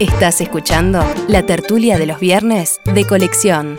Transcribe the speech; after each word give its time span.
Estás 0.00 0.40
escuchando 0.40 1.04
la 1.28 1.46
tertulia 1.46 1.98
de 1.98 2.06
los 2.06 2.18
viernes 2.18 2.80
de 2.84 3.06
colección. 3.06 3.76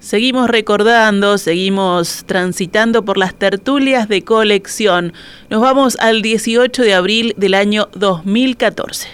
Seguimos 0.00 0.50
recordando, 0.50 1.38
seguimos 1.38 2.24
transitando 2.26 3.06
por 3.06 3.16
las 3.16 3.34
tertulias 3.34 4.06
de 4.06 4.22
colección. 4.22 5.14
Nos 5.48 5.62
vamos 5.62 5.96
al 5.98 6.20
18 6.20 6.82
de 6.82 6.92
abril 6.92 7.34
del 7.38 7.54
año 7.54 7.88
2014. 7.94 9.08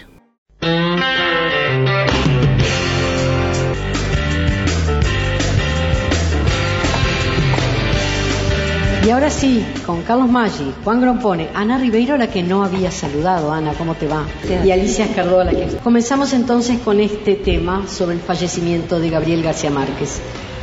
Y 9.07 9.11
ahora 9.11 9.29
sí, 9.29 9.62
con 9.84 10.00
Carlos 10.00 10.30
Maggi, 10.30 10.73
Juan 10.82 10.98
Grompone, 10.98 11.50
Ana 11.53 11.77
Ribeiro, 11.77 12.16
la 12.16 12.30
que 12.30 12.43
no 12.43 12.64
había 12.64 12.91
saludado. 12.91 13.53
Ana, 13.53 13.75
¿cómo 13.75 13.95
te 13.95 14.08
va? 14.08 14.25
Y 14.64 14.71
Alicia 14.71 15.04
Escardola. 15.04 15.50
Que... 15.50 15.77
Comenzamos 15.82 16.32
entonces 16.32 16.79
con 16.79 17.00
este 17.00 17.35
tema 17.35 17.86
sobre 17.86 18.14
el 18.14 18.22
fallecimiento 18.22 18.99
de 18.99 19.11
Gabriel 19.11 19.43
García 19.43 19.71
Márquez. 19.71 20.22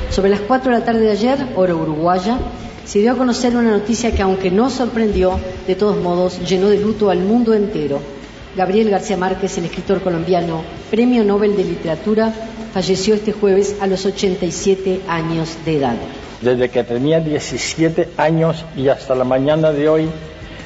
Sobre 0.10 0.32
las 0.32 0.40
4 0.40 0.72
de 0.72 0.80
la 0.80 0.84
tarde 0.84 1.02
de 1.02 1.12
ayer, 1.12 1.38
hora 1.56 1.76
uruguaya, 1.76 2.40
se 2.84 2.98
dio 2.98 3.12
a 3.12 3.16
conocer 3.16 3.56
una 3.56 3.70
noticia 3.70 4.12
que, 4.12 4.24
aunque 4.24 4.50
no 4.50 4.72
sorprendió, 4.72 5.40
de 5.68 5.76
todos 5.76 5.98
modos 5.98 6.40
llenó 6.50 6.70
de 6.70 6.80
luto 6.80 7.12
al 7.12 7.20
mundo 7.20 7.54
entero. 7.54 8.00
Gabriel 8.56 8.90
García 8.90 9.18
Márquez, 9.18 9.56
el 9.60 9.66
escritor 9.66 10.02
colombiano, 10.02 10.64
Premio 10.90 11.24
Nobel 11.24 11.56
de 11.56 11.64
Literatura, 11.64 12.34
falleció 12.74 13.14
este 13.14 13.34
jueves 13.34 13.76
a 13.80 13.86
los 13.86 14.04
87 14.04 15.02
años 15.08 15.58
de 15.64 15.78
edad. 15.78 15.96
Desde 16.42 16.70
que 16.70 16.84
tenía 16.84 17.20
17 17.20 18.10
años 18.18 18.66
y 18.76 18.90
hasta 18.90 19.14
la 19.14 19.24
mañana 19.24 19.72
de 19.72 19.88
hoy, 19.88 20.10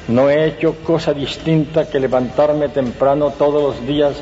no 0.08 0.30
he 0.30 0.46
hecho 0.46 0.76
cosa 0.84 1.12
distinta 1.12 1.86
que 1.88 2.00
levantarme 2.00 2.70
temprano 2.70 3.30
todos 3.30 3.62
los 3.62 3.86
días, 3.86 4.14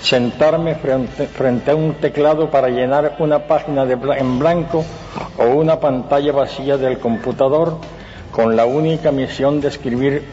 sentarme 0.00 0.76
frente, 0.76 1.70
a 1.70 1.74
un 1.74 1.94
teclado 1.94 2.50
para 2.50 2.68
llenar 2.68 3.16
una 3.18 3.40
página 3.46 3.82
en 3.82 4.38
blanco 4.38 4.84
o 5.36 5.44
una 5.44 5.78
pantalla 5.78 6.32
vacía 6.32 6.78
del 6.78 6.98
computador 6.98 7.76
con 8.30 8.56
la 8.56 8.64
única 8.64 9.12
misión 9.12 9.60
de 9.60 9.68
escribir 9.68 10.24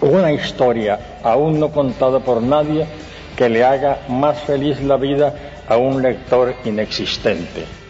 una 0.00 0.32
historia 0.32 1.18
aún 1.22 1.60
no 1.60 1.70
contada 1.70 2.20
por 2.20 2.42
nadie 2.42 2.86
que 3.36 3.48
le 3.48 3.62
haga 3.62 3.98
más 4.08 4.40
feliz 4.40 4.80
la 4.80 4.96
vida 4.96 5.34
a 5.68 5.76
un 5.76 6.00
lector 6.00 6.54
inexistente. 6.64 7.81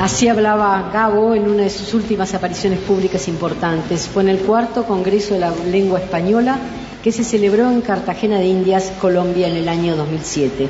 Así 0.00 0.28
hablaba 0.28 0.90
Gabo 0.92 1.34
en 1.34 1.48
una 1.48 1.62
de 1.62 1.70
sus 1.70 1.94
últimas 1.94 2.34
apariciones 2.34 2.80
públicas 2.80 3.28
importantes. 3.28 4.08
Fue 4.08 4.22
en 4.22 4.28
el 4.28 4.38
cuarto 4.38 4.84
Congreso 4.84 5.34
de 5.34 5.40
la 5.40 5.52
Lengua 5.70 6.00
Española 6.00 6.58
que 7.02 7.12
se 7.12 7.24
celebró 7.24 7.70
en 7.70 7.80
Cartagena 7.80 8.38
de 8.38 8.46
Indias, 8.46 8.92
Colombia, 9.00 9.48
en 9.48 9.56
el 9.56 9.68
año 9.68 9.96
2007. 9.96 10.68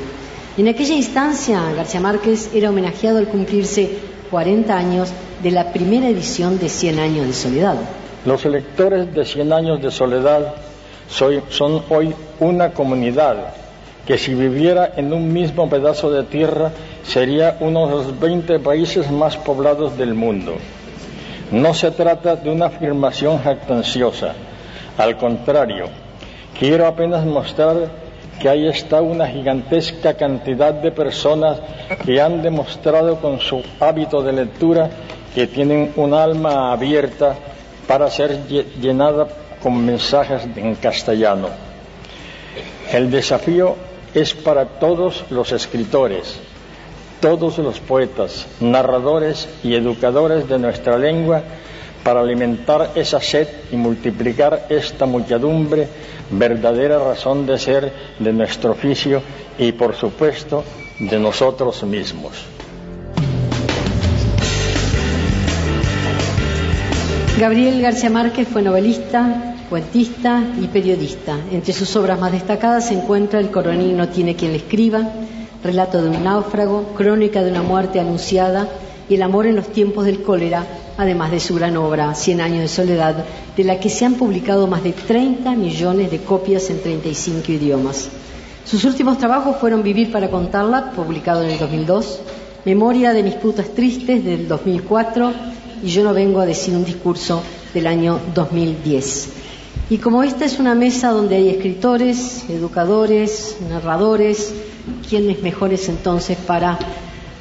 En 0.57 0.67
aquella 0.67 0.95
instancia, 0.95 1.61
García 1.75 1.99
Márquez 1.99 2.51
era 2.53 2.69
homenajeado 2.69 3.17
al 3.17 3.27
cumplirse 3.27 3.89
40 4.31 4.77
años 4.77 5.09
de 5.41 5.51
la 5.51 5.73
primera 5.73 6.07
edición 6.07 6.59
de 6.59 6.69
Cien 6.69 6.99
años 6.99 7.27
de 7.27 7.33
soledad. 7.33 7.75
Los 8.25 8.45
electores 8.45 9.13
de 9.13 9.25
Cien 9.25 9.51
años 9.51 9.81
de 9.81 9.91
soledad 9.91 10.53
son 11.09 11.83
hoy 11.89 12.13
una 12.39 12.71
comunidad 12.71 13.53
que 14.05 14.17
si 14.17 14.33
viviera 14.33 14.93
en 14.95 15.11
un 15.13 15.33
mismo 15.33 15.69
pedazo 15.69 16.11
de 16.11 16.23
tierra 16.23 16.71
sería 17.07 17.57
uno 17.59 17.87
de 17.87 17.91
los 17.91 18.19
20 18.19 18.59
países 18.59 19.11
más 19.11 19.37
poblados 19.37 19.97
del 19.97 20.13
mundo. 20.13 20.55
No 21.51 21.73
se 21.73 21.91
trata 21.91 22.35
de 22.35 22.49
una 22.49 22.67
afirmación 22.67 23.39
jactanciosa, 23.39 24.33
al 24.97 25.17
contrario, 25.17 25.89
quiero 26.57 26.87
apenas 26.87 27.25
mostrar 27.25 28.05
que 28.39 28.49
ahí 28.49 28.67
está 28.67 29.01
una 29.01 29.27
gigantesca 29.27 30.13
cantidad 30.13 30.73
de 30.73 30.91
personas 30.91 31.59
que 32.05 32.21
han 32.21 32.41
demostrado 32.41 33.17
con 33.17 33.39
su 33.39 33.61
hábito 33.79 34.21
de 34.21 34.33
lectura 34.33 34.89
que 35.33 35.47
tienen 35.47 35.91
un 35.97 36.13
alma 36.13 36.71
abierta 36.71 37.35
para 37.87 38.09
ser 38.09 38.47
llenada 38.47 39.27
con 39.61 39.85
mensajes 39.85 40.47
en 40.55 40.75
castellano. 40.75 41.49
El 42.91 43.11
desafío 43.11 43.75
es 44.13 44.33
para 44.33 44.65
todos 44.65 45.25
los 45.29 45.51
escritores, 45.51 46.39
todos 47.25 47.57
los 47.57 47.79
poetas, 47.79 48.45
narradores 48.59 49.49
y 49.63 49.73
educadores 49.73 50.47
de 50.47 50.59
nuestra 50.59 50.95
lengua 50.95 51.41
para 52.03 52.19
alimentar 52.19 52.91
esa 52.93 53.19
sed 53.19 53.47
y 53.71 53.77
multiplicar 53.77 54.67
esta 54.69 55.07
muchedumbre, 55.07 55.87
verdadera 56.29 56.99
razón 56.99 57.47
de 57.47 57.57
ser 57.57 57.91
de 58.19 58.31
nuestro 58.31 58.73
oficio 58.73 59.23
y, 59.57 59.71
por 59.71 59.95
supuesto, 59.95 60.63
de 60.99 61.17
nosotros 61.17 61.81
mismos. 61.83 62.45
Gabriel 67.39 67.81
García 67.81 68.11
Márquez 68.11 68.47
fue 68.47 68.61
novelista, 68.61 69.55
poetista 69.67 70.43
y 70.61 70.67
periodista. 70.67 71.39
Entre 71.51 71.73
sus 71.73 71.95
obras 71.95 72.19
más 72.19 72.31
destacadas 72.31 72.89
se 72.89 72.93
encuentra 72.93 73.39
El 73.39 73.49
coronel 73.49 73.97
no 73.97 74.09
tiene 74.09 74.35
quien 74.35 74.51
le 74.51 74.57
escriba, 74.57 75.09
Relato 75.65 75.99
de 75.99 76.09
un 76.09 76.23
náufrago, 76.23 76.93
Crónica 76.95 77.41
de 77.43 77.49
una 77.49 77.63
muerte 77.63 77.99
anunciada 77.99 78.69
y 79.09 79.15
El 79.15 79.23
amor 79.23 79.47
en 79.47 79.55
los 79.55 79.69
tiempos 79.69 80.05
del 80.05 80.21
cólera, 80.21 80.63
además 80.95 81.31
de 81.31 81.39
su 81.39 81.55
gran 81.55 81.75
obra 81.75 82.13
Cien 82.13 82.39
años 82.39 82.59
de 82.59 82.67
soledad, 82.67 83.25
de 83.57 83.63
la 83.63 83.79
que 83.79 83.89
se 83.89 84.05
han 84.05 84.13
publicado 84.13 84.67
más 84.67 84.83
de 84.83 84.93
30 84.93 85.55
millones 85.55 86.11
de 86.11 86.19
copias 86.19 86.69
en 86.69 86.83
35 86.83 87.51
idiomas. 87.51 88.09
Sus 88.63 88.85
últimos 88.85 89.17
trabajos 89.17 89.57
fueron 89.57 89.81
Vivir 89.81 90.11
para 90.11 90.29
contarla, 90.29 90.91
publicado 90.91 91.41
en 91.41 91.49
el 91.49 91.57
2002, 91.57 92.19
Memoria 92.63 93.13
de 93.13 93.23
mis 93.23 93.33
putas 93.33 93.69
tristes 93.69 94.23
del 94.23 94.47
2004 94.47 95.33
y 95.81 95.87
Yo 95.87 96.03
no 96.03 96.13
vengo 96.13 96.41
a 96.41 96.45
decir 96.45 96.75
un 96.75 96.85
discurso 96.85 97.41
del 97.73 97.87
año 97.87 98.19
2010. 98.35 99.29
Y 99.89 99.97
como 99.97 100.21
esta 100.21 100.45
es 100.45 100.59
una 100.59 100.75
mesa 100.75 101.09
donde 101.09 101.37
hay 101.37 101.49
escritores, 101.49 102.47
educadores, 102.49 103.57
narradores, 103.67 104.53
¿quiénes 105.09 105.41
mejores 105.41 105.89
entonces 105.89 106.37
para, 106.37 106.77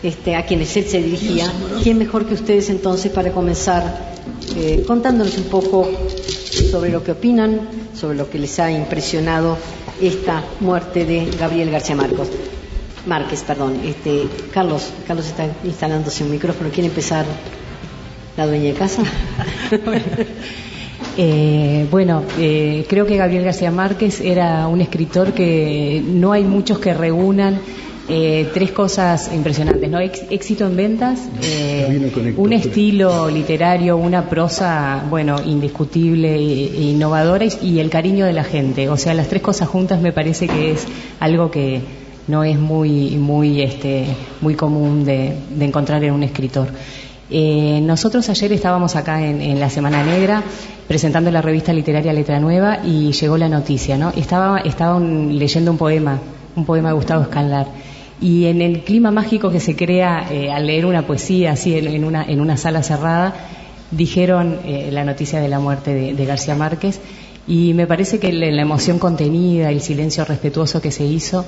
este, 0.03 0.37
a 0.37 0.45
quienes 0.47 0.77
él 0.77 0.87
se 0.87 1.03
dirigía, 1.03 1.51
quién 1.83 1.99
mejor 1.99 2.27
que 2.27 2.35
ustedes 2.35 2.71
entonces 2.71 3.13
para 3.13 3.33
comenzar 3.33 4.15
eh, 4.57 4.85
contándonos 4.87 5.37
un 5.39 5.45
poco 5.45 5.89
sobre 6.71 6.91
lo 6.91 7.03
que 7.03 7.13
opinan, 7.13 7.61
sobre 7.95 8.17
lo 8.17 8.29
que 8.31 8.39
les 8.39 8.59
ha 8.59 8.71
impresionado 8.71 9.57
esta 10.01 10.45
muerte 10.61 11.05
de 11.05 11.31
Gabriel 11.39 11.71
García 11.71 11.97
Marcos. 11.97 12.29
Márquez, 13.07 13.43
perdón. 13.43 13.81
Este, 13.85 14.27
Carlos, 14.53 14.91
Carlos 15.07 15.27
está 15.27 15.47
instalándose 15.65 16.25
un 16.25 16.31
micrófono. 16.31 16.71
¿Quiere 16.71 16.89
empezar 16.89 17.27
la 18.37 18.47
dueña 18.47 18.73
de 18.73 18.75
casa? 18.75 19.03
Eh, 21.17 21.87
bueno, 21.91 22.25
eh, 22.39 22.85
creo 22.89 23.07
que 23.07 23.17
Gabriel 23.17 23.45
García 23.45 23.71
Márquez 23.71 24.21
era 24.21 24.67
un 24.67 24.81
escritor 24.81 25.33
que 25.33 26.03
no 26.05 26.33
hay 26.33 26.43
muchos 26.43 26.79
que 26.79 26.93
reúnan 26.93 27.61
eh, 28.09 28.51
tres 28.53 28.73
cosas 28.73 29.31
impresionantes, 29.33 29.89
¿no? 29.89 29.99
éxito 29.99 30.67
en 30.67 30.77
ventas, 30.77 31.21
un 32.37 32.53
estilo 32.53 33.31
literario, 33.31 33.97
una 33.97 34.29
prosa, 34.29 35.05
bueno, 35.09 35.37
indiscutible 35.43 36.35
e, 36.35 36.83
innovadora 36.83 37.47
y, 37.63 37.79
el 37.79 37.91
cariño 37.91 38.27
de 38.27 38.33
la 38.33 38.45
gente. 38.45 38.89
O 38.89 38.97
sea, 38.97 39.15
las 39.15 39.29
tres 39.29 39.41
cosas 39.41 39.69
juntas 39.69 40.03
me 40.03 40.13
parece 40.13 40.49
que 40.49 40.73
es 40.73 40.87
algo 41.21 41.51
que 41.51 41.81
no 42.27 42.43
es 42.43 42.59
muy, 42.59 43.17
muy, 43.17 43.63
este, 43.63 44.07
muy 44.41 44.55
común 44.55 45.05
de 45.05 45.37
encontrar 45.61 46.03
en 46.05 46.13
un 46.13 46.25
escritor. 46.25 46.69
Eh, 47.37 47.81
nosotros 47.83 48.29
ayer 48.29 48.53
estábamos 48.53 48.95
acá 48.95 49.21
en, 49.21 49.59
la 49.59 49.69
Semana 49.69 50.05
Negra 50.05 50.41
presentando 50.87 51.33
la 51.33 51.43
revista 51.43 51.73
literaria 51.73 52.13
Letra 52.13 52.39
Nueva 52.39 52.79
y 52.85 53.11
llegó 53.11 53.37
la 53.37 53.49
noticia, 53.49 53.99
¿no? 53.99 54.11
Estaba, 54.11 54.63
leyendo 54.63 55.73
un 55.73 55.77
poema, 55.77 56.21
un 56.55 56.65
poema 56.65 56.91
de 56.91 56.95
Gustavo 56.95 57.23
Escalar. 57.23 57.67
Y 58.21 58.45
en 58.45 58.63
el 58.63 58.85
clima 58.85 59.11
mágico 59.11 59.51
que 59.51 59.59
se 59.59 59.75
crea 59.75 60.29
eh, 60.31 60.53
al 60.53 60.69
leer 60.69 60.87
una 60.87 61.09
poesía 61.09 61.51
así 61.51 61.77
en, 61.77 62.05
una, 62.05 62.23
en 62.23 62.41
una 62.41 62.57
sala 62.57 62.85
cerrada, 62.85 63.35
dijeron 63.91 64.61
eh, 64.65 64.91
la 64.93 65.05
noticia 65.05 65.41
de 65.41 65.49
la 65.49 65.59
muerte 65.59 66.15
de, 66.15 66.25
García 66.25 66.55
Márquez 66.55 67.01
y 67.49 67.75
me 67.75 67.89
parece 67.89 68.21
que 68.21 68.33
la, 68.33 68.63
emoción 68.63 69.01
contenida, 69.01 69.71
el 69.71 69.81
silencio 69.81 70.25
respetuoso 70.25 70.81
que 70.81 70.93
se 70.93 71.05
hizo, 71.05 71.45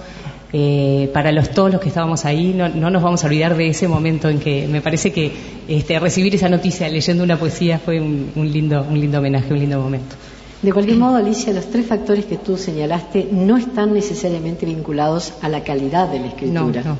eh, 0.58 1.10
para 1.12 1.32
los, 1.32 1.50
todos 1.50 1.70
los 1.70 1.80
que 1.80 1.88
estábamos 1.88 2.24
ahí, 2.24 2.54
no, 2.54 2.68
nos 2.68 3.02
vamos 3.02 3.22
a 3.22 3.26
olvidar 3.26 3.54
de 3.56 3.68
ese 3.68 3.88
momento 3.88 4.30
en 4.30 4.38
que 4.38 4.66
me 4.66 4.80
parece 4.80 5.12
que 5.12 5.30
este, 5.68 5.98
recibir 5.98 6.34
esa 6.34 6.48
noticia 6.48 6.88
leyendo 6.88 7.24
una 7.24 7.38
poesía 7.38 7.78
fue 7.78 8.00
un, 8.00 8.32
lindo, 8.34 8.86
un 8.88 8.98
lindo 8.98 9.18
homenaje, 9.18 9.52
un 9.52 9.58
lindo 9.58 9.80
momento. 9.80 10.16
De 10.62 10.72
cualquier 10.72 10.96
modo, 10.96 11.16
Alicia, 11.16 11.52
los 11.52 11.66
tres 11.66 11.84
factores 11.84 12.24
que 12.24 12.38
tú 12.38 12.56
señalaste 12.56 13.28
no 13.30 13.58
están 13.58 13.92
necesariamente 13.92 14.64
vinculados 14.64 15.34
a 15.42 15.48
la 15.48 15.62
calidad 15.62 16.08
de 16.08 16.20
la 16.20 16.26
escritura. 16.28 16.62
No, 16.62 16.72
claro. 16.72 16.96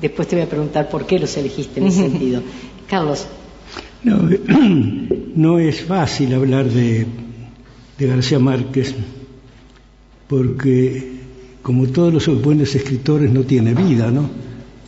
Después 0.00 0.28
te 0.28 0.36
voy 0.36 0.44
a 0.44 0.48
preguntar 0.48 0.88
por 0.88 1.06
qué 1.06 1.18
los 1.18 1.36
elegiste 1.36 1.80
en 1.80 1.86
ese 1.88 2.02
sentido. 2.10 2.42
Carlos. 2.88 3.26
No, 4.02 4.18
no 5.34 5.58
es 5.58 5.82
fácil 5.82 6.34
hablar 6.34 6.66
de 6.66 7.06
de 7.98 8.06
García 8.06 8.38
Márquez, 8.38 8.94
porque 10.28 11.15
como 11.66 11.88
todos 11.88 12.12
los 12.28 12.42
buenos 12.42 12.76
escritores 12.76 13.32
no 13.32 13.42
tiene 13.42 13.74
vida, 13.74 14.08
¿no? 14.12 14.30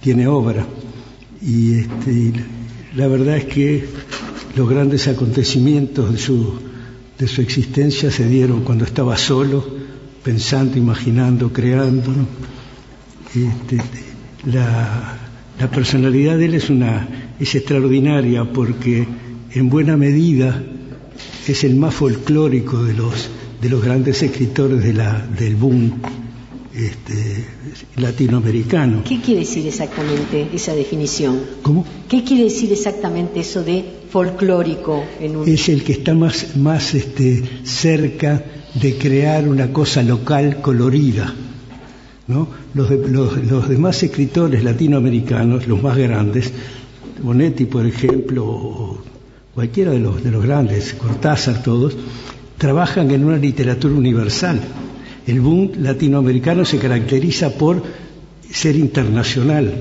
Tiene 0.01 0.29
obra. 0.29 0.65
Y 1.43 1.73
este, 1.73 2.33
la 2.95 3.09
verdad 3.09 3.39
es 3.39 3.47
que 3.47 3.85
los 4.55 4.71
grandes 4.71 5.09
acontecimientos 5.09 6.13
de 6.13 6.19
su, 6.19 6.55
de 7.19 7.27
su 7.27 7.43
existencia 7.43 8.13
se 8.13 8.29
dieron 8.29 8.63
cuando 8.63 8.85
estaba 8.85 9.17
solo, 9.17 9.67
pensando, 10.23 10.79
imaginando, 10.79 11.53
creando. 11.53 12.13
Este, 13.35 13.83
la, 14.47 15.19
personalidad 15.73 16.39
de 16.39 16.45
él 16.45 16.55
es, 16.55 16.71
una, 16.71 17.09
es 17.41 17.57
extraordinaria 17.57 18.45
porque 18.45 19.05
en 19.51 19.69
buena 19.69 19.97
medida 19.97 20.63
es 21.49 21.65
el 21.65 21.75
más 21.75 21.93
folclórico 21.93 22.85
de 22.85 22.95
los, 22.95 23.31
de 23.61 23.69
los 23.69 23.83
grandes 23.83 24.23
escritores 24.23 24.81
del 24.85 25.57
boom 25.57 26.01
este, 26.75 27.47
latinoamericano. 27.97 29.03
¿Qué 29.05 29.21
quiere 29.21 29.41
decir 29.41 29.67
exactamente 29.67 30.49
esa 30.53 30.75
definición? 30.75 31.41
¿Cómo? 31.63 31.85
¿Qué 32.09 32.25
quiere 32.25 32.45
decir 32.45 32.73
exactamente 32.73 33.41
eso 33.41 33.63
de 33.63 33.85
folclórico 34.11 35.05
en 35.21 35.37
un... 35.37 35.49
Es 35.49 35.69
el 35.69 35.83
que 35.83 35.93
está 35.93 36.15
más, 36.15 36.57
más 36.57 36.95
este, 36.95 37.43
cerca 37.65 38.45
de 38.75 38.97
crear 38.97 39.49
una 39.49 39.73
cosa 39.73 40.03
local 40.03 40.61
colorida. 40.61 41.35
¿no? 42.27 42.49
Los, 42.75 42.91
los, 42.91 43.69
demás 43.69 44.03
escritores 44.03 44.63
latinoamericanos, 44.63 45.67
los 45.67 45.83
más 45.83 45.97
grandes, 45.97 46.53
Bonetti, 47.23 47.65
por 47.65 47.87
ejemplo, 47.87 48.45
o 48.45 48.99
cualquiera 49.55 49.91
de 49.91 49.99
los, 49.99 50.23
de 50.23 50.31
los 50.31 50.45
grandes, 50.45 50.95
Cortázar, 50.95 51.63
todos, 51.63 51.97
trabajan 52.59 53.11
en 53.11 53.25
una 53.25 53.39
literatura 53.39 53.95
universal 53.95 54.61
el 55.29 55.41
boom 55.41 55.73
latinoamericano 55.81 56.65
se 56.65 56.79
caracteriza 56.79 57.51
por 57.51 57.83
ser 58.51 58.77
internacional, 58.77 59.73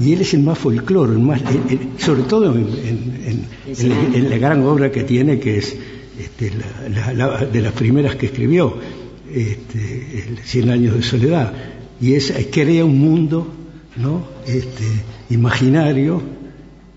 y 0.00 0.14
él 0.14 0.22
es 0.22 0.32
el 0.32 0.42
más 0.42 0.58
folclore, 0.58 1.18
más, 1.18 1.42
sobre 1.98 2.22
todo 2.22 2.54
en, 2.56 4.30
la 4.30 4.38
gran 4.38 4.62
obra 4.62 4.90
que 4.90 5.04
tiene, 5.04 5.38
que 5.38 5.58
es 5.58 5.76
este, 6.18 6.50
de 7.52 7.60
las 7.60 7.72
primeras 7.74 8.16
que 8.16 8.26
escribió, 8.26 8.74
este, 9.30 10.38
Cien 10.44 10.70
años 10.70 10.96
de 10.96 11.02
soledad, 11.02 11.52
y 12.00 12.14
es 12.14 12.32
crea 12.50 12.84
un 12.84 12.98
mundo 12.98 13.46
¿no? 13.96 14.24
este, 14.46 14.84
imaginario 15.28 16.22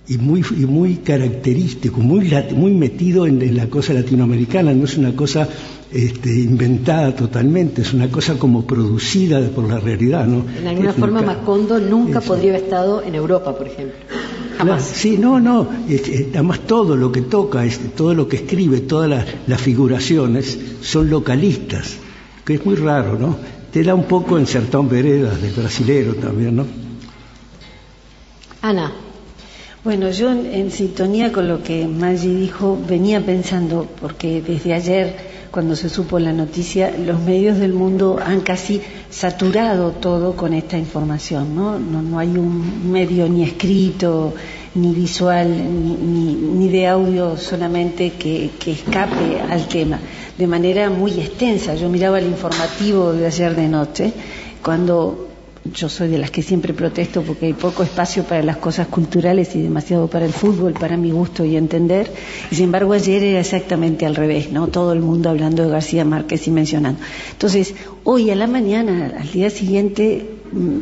y 0.07 0.17
muy, 0.17 0.41
muy 0.67 0.97
característico, 0.97 2.01
muy, 2.01 2.29
muy 2.55 2.73
metido 2.73 3.25
en, 3.25 3.55
la 3.55 3.67
cosa 3.67 3.93
latinoamericana, 3.93 4.73
no 4.73 4.83
es 4.83 4.97
una 4.97 5.15
cosa 5.15 5.47
este, 5.91 6.29
inventada 6.41 7.15
totalmente, 7.15 7.83
es 7.83 7.93
una 7.93 8.09
cosa 8.09 8.37
como 8.37 8.65
producida 8.65 9.39
por 9.49 9.67
la 9.67 9.79
realidad. 9.79 10.25
¿no? 10.25 10.43
En 10.59 10.67
alguna 10.67 10.91
forma 10.91 11.21
Macondo 11.21 11.79
nunca 11.79 12.19
podría 12.19 12.51
haber 12.51 12.63
estado 12.63 13.01
en 13.01 13.15
Europa, 13.15 13.55
por 13.57 13.67
ejemplo. 13.67 13.95
Jamás. 14.57 14.83
sí, 14.83 15.17
no, 15.17 15.39
no, 15.39 15.67
además 16.31 16.59
todo 16.67 16.95
lo 16.95 17.11
que 17.11 17.21
toca, 17.21 17.65
este, 17.65 17.87
todo 17.87 18.13
lo 18.13 18.27
que 18.27 18.37
escribe, 18.37 18.81
todas 18.81 19.25
las, 19.47 19.61
figuraciones 19.61 20.59
son 20.81 21.09
localistas, 21.09 21.97
que 22.45 22.55
es 22.55 22.65
muy 22.65 22.75
raro, 22.75 23.17
¿no? 23.17 23.35
Te 23.71 23.83
da 23.83 23.95
un 23.95 24.03
poco 24.03 24.37
en 24.37 24.45
Sertón 24.45 24.89
Veredas 24.89 25.41
del 25.41 25.53
brasilero 25.53 26.13
también, 26.15 26.57
¿no? 26.57 26.65
Ana. 28.61 29.02
Bueno, 29.83 30.11
yo 30.11 30.31
en, 30.31 30.71
sintonía 30.71 31.33
con 31.33 31.49
lo 31.49 31.61
que 31.61 31.85
Maggi 31.87 32.33
dijo, 32.33 32.79
venía 32.87 33.19
pensando, 33.19 33.85
porque 33.99 34.41
desde 34.41 34.73
ayer, 34.73 35.15
cuando 35.51 35.75
se 35.75 35.89
supo 35.89 36.19
la 36.19 36.31
noticia, 36.31 36.89
los 36.97 37.19
medios 37.19 37.57
del 37.57 37.73
mundo 37.73 38.17
han 38.25 38.39
casi 38.39 38.79
saturado 39.09 39.91
todo 39.91 40.37
con 40.37 40.53
esta 40.53 40.77
información, 40.77 41.53
¿no? 41.53 41.77
No, 41.79 42.17
hay 42.17 42.29
un 42.29 42.93
medio 42.93 43.27
ni 43.27 43.43
escrito, 43.43 44.33
ni 44.75 44.93
visual, 44.93 45.49
ni, 45.49 46.69
de 46.69 46.87
audio 46.87 47.35
solamente 47.35 48.13
que, 48.13 48.51
que 48.57 48.71
escape 48.71 49.41
al 49.49 49.67
tema, 49.67 49.99
de 50.37 50.47
manera 50.47 50.89
muy 50.89 51.11
extensa. 51.11 51.75
Yo 51.75 51.89
miraba 51.89 52.19
el 52.19 52.27
informativo 52.27 53.11
de 53.11 53.27
ayer 53.27 53.53
de 53.53 53.67
noche, 53.67 54.13
cuando 54.63 55.32
yo 55.71 55.87
soy 55.87 56.09
de 56.09 56.17
las 56.17 56.29
que 56.29 56.41
siempre 56.41 56.73
protesto 56.73 57.21
porque 57.21 57.45
hay 57.45 57.53
poco 57.53 57.83
espacio 57.83 58.23
para 58.23 58.43
las 58.43 58.57
cosas 58.57 58.87
culturales 58.87 59.55
y 59.55 59.61
demasiado 59.61 60.07
para 60.07 60.25
el 60.25 60.33
fútbol, 60.33 60.73
para 60.73 60.97
mi 60.97 61.11
gusto 61.11 61.45
y 61.45 61.55
entender. 61.55 62.11
Y 62.51 62.55
sin 62.55 62.65
embargo 62.65 62.93
ayer 62.93 63.23
era 63.23 63.39
exactamente 63.39 64.05
al 64.05 64.15
revés, 64.15 64.51
¿no? 64.51 64.67
Todo 64.67 64.91
el 64.91 64.99
mundo 64.99 65.29
hablando 65.29 65.63
de 65.63 65.69
García 65.69 66.03
Márquez 66.03 66.47
y 66.47 66.51
mencionando. 66.51 66.99
Entonces, 67.31 67.75
hoy 68.03 68.29
a 68.29 68.35
la 68.35 68.47
mañana, 68.47 69.13
al 69.17 69.31
día 69.31 69.49
siguiente, 69.49 70.29
mm, 70.51 70.79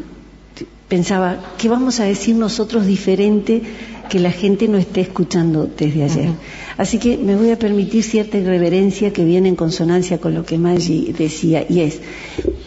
pensaba, 0.87 1.39
¿qué 1.59 1.69
vamos 1.69 1.99
a 1.99 2.05
decir 2.05 2.35
nosotros 2.35 2.87
diferente 2.87 3.61
que 4.09 4.19
la 4.19 4.31
gente 4.31 4.67
no 4.67 4.79
esté 4.79 5.01
escuchando 5.01 5.69
desde 5.77 6.03
ayer? 6.03 6.29
Así 6.77 6.97
que 6.97 7.17
me 7.17 7.35
voy 7.35 7.51
a 7.51 7.59
permitir 7.59 8.03
cierta 8.03 8.39
irreverencia 8.39 9.13
que 9.13 9.23
viene 9.23 9.47
en 9.47 9.55
consonancia 9.55 10.17
con 10.17 10.33
lo 10.33 10.43
que 10.43 10.57
Maggi 10.57 11.13
decía, 11.15 11.65
y 11.69 11.81
es, 11.81 11.99